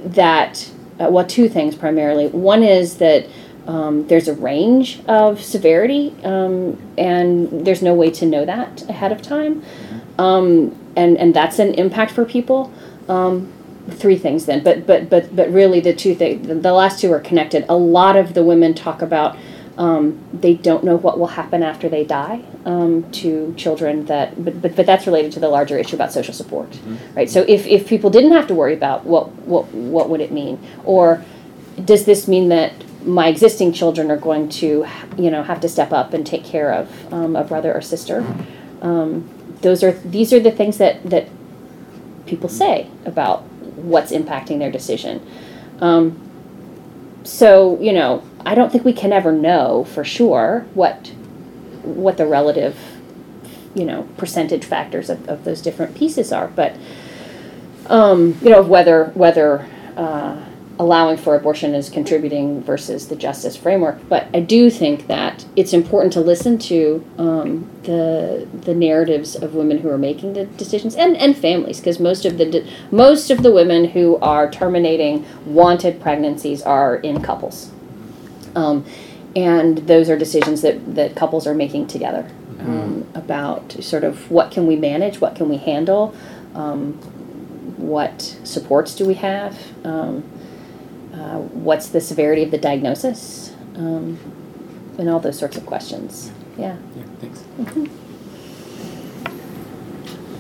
[0.05, 2.29] that uh, well, two things primarily.
[2.29, 3.27] One is that
[3.66, 9.11] um, there's a range of severity, um, and there's no way to know that ahead
[9.11, 9.62] of time,
[10.18, 12.73] um, and and that's an impact for people.
[13.91, 17.20] Three things then, but but but but really the two things, the, last two are
[17.20, 17.64] connected.
[17.68, 19.36] A lot of the women talk about
[19.78, 24.61] um, they don't know what will happen after they die um, to children that but,
[24.61, 26.78] but but that's related to the larger issue about social support
[27.14, 27.30] right?
[27.30, 30.59] So if, if people didn't have to worry about what what what would it mean?
[30.84, 31.24] Or
[31.82, 32.72] does this mean that
[33.05, 34.86] my existing children are going to
[35.16, 38.26] you know have to step up and take care of um, a brother or sister?
[38.82, 39.28] Um,
[39.62, 41.28] those are these are the things that that
[42.26, 43.45] people say about
[43.77, 45.27] what's impacting their decision.
[45.81, 46.18] Um,
[47.25, 51.09] so you know, I don't think we can ever know for sure what
[51.83, 52.77] what the relative
[53.75, 56.77] you know percentage factors of, of those different pieces are, but
[57.87, 59.66] um, you know whether whether
[59.97, 60.45] uh,
[60.81, 63.99] allowing for abortion is contributing versus the justice framework.
[64.09, 69.55] But I do think that it's important to listen to um, the the narratives of
[69.55, 73.31] women who are making the decisions and, and families because most of the de- most
[73.31, 77.70] of the women who are terminating wanted pregnancies are in couples.
[78.55, 78.87] Um,
[79.37, 82.28] and those are decisions that, that couples are making together
[82.59, 86.14] um, about sort of what can we manage, what can we handle,
[86.55, 86.95] um,
[87.76, 90.24] what supports do we have, um,
[91.15, 94.19] uh, what's the severity of the diagnosis, um,
[94.99, 96.31] and all those sorts of questions.
[96.59, 96.77] Yeah.
[96.97, 97.43] Yeah, thanks.
[97.61, 97.89] Mhm.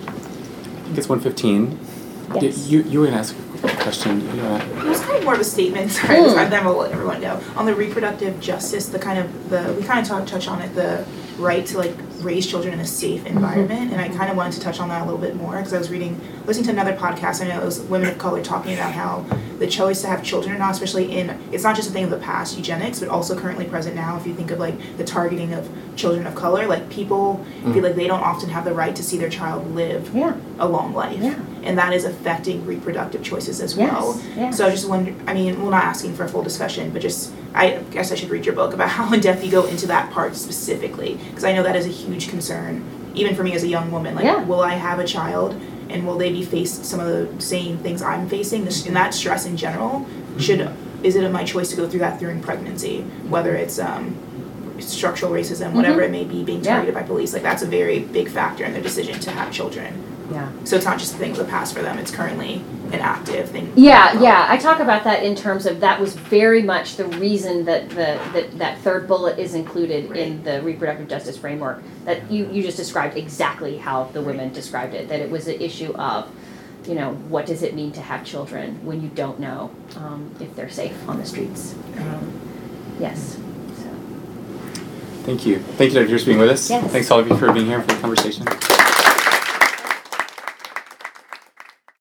[0.06, 1.78] I think it's 115.
[2.40, 2.68] Yes.
[2.68, 4.20] You, you were going to ask a question.
[4.36, 5.90] You wanna- It was kind of more of a statement.
[5.90, 6.34] Sorry, Mm.
[6.34, 6.50] mm.
[6.50, 7.40] then we'll let everyone know.
[7.56, 10.74] On the reproductive justice, the kind of the we kind of talk, touch on it,
[10.74, 11.04] the
[11.40, 14.16] right to like raise children in a safe environment, and I mm-hmm.
[14.18, 16.20] kind of wanted to touch on that a little bit more because I was reading,
[16.46, 17.42] listening to another podcast.
[17.42, 19.24] I know it was women of color talking about how
[19.58, 22.10] the choice to have children or not, especially in it's not just a thing of
[22.10, 24.16] the past, eugenics, but also currently present now.
[24.16, 27.72] If you think of like the targeting of children of color, like people mm.
[27.72, 30.34] feel like they don't often have the right to see their child live Yeah.
[30.58, 31.34] a long life, Yeah.
[31.62, 34.20] and that is affecting reproductive choices as Yes, well.
[34.36, 34.56] yes.
[34.56, 37.32] So I just wonder, I mean, we're not asking for a full discussion, but just,
[37.54, 40.10] I guess I should read your book about how in depth you go into that
[40.12, 42.84] part specifically, because I know that is a huge concern,
[43.14, 44.16] even for me as a young woman.
[44.18, 44.34] Yeah.
[44.34, 45.54] Like, will I have a child,
[45.88, 48.64] and will they be faced some of the same things I'm facing?
[48.64, 50.06] This, and that stress in general,
[50.38, 50.70] should
[51.02, 54.14] is it my choice to go through that during pregnancy, whether it's um,
[54.80, 56.64] structural racism, whatever it may be, being Mm-hmm.
[56.66, 56.72] Yeah.
[56.74, 57.32] targeted by police?
[57.32, 59.94] Like that's a very big factor in their decision to have children.
[60.30, 60.50] Yeah.
[60.64, 62.62] So it's not just a thing of the past for them; it's currently
[62.92, 63.72] an active thing.
[63.76, 64.46] Yeah, yeah.
[64.48, 68.20] I talk about that in terms of that was very much the reason that the
[68.32, 71.82] that, that third bullet is included in the reproductive justice framework.
[72.04, 75.08] That you, you just described exactly how the women described it.
[75.08, 76.30] That it was an issue of,
[76.86, 80.54] you know, what does it mean to have children when you don't know um, if
[80.54, 81.74] they're safe on the streets.
[81.98, 82.40] Um,
[82.98, 83.36] yes.
[83.76, 83.90] So.
[85.24, 85.58] Thank you.
[85.58, 86.18] Thank you, Dr.
[86.18, 86.70] for being with us.
[86.70, 86.90] Yes.
[86.90, 88.46] Thanks all of you for being here for the conversation.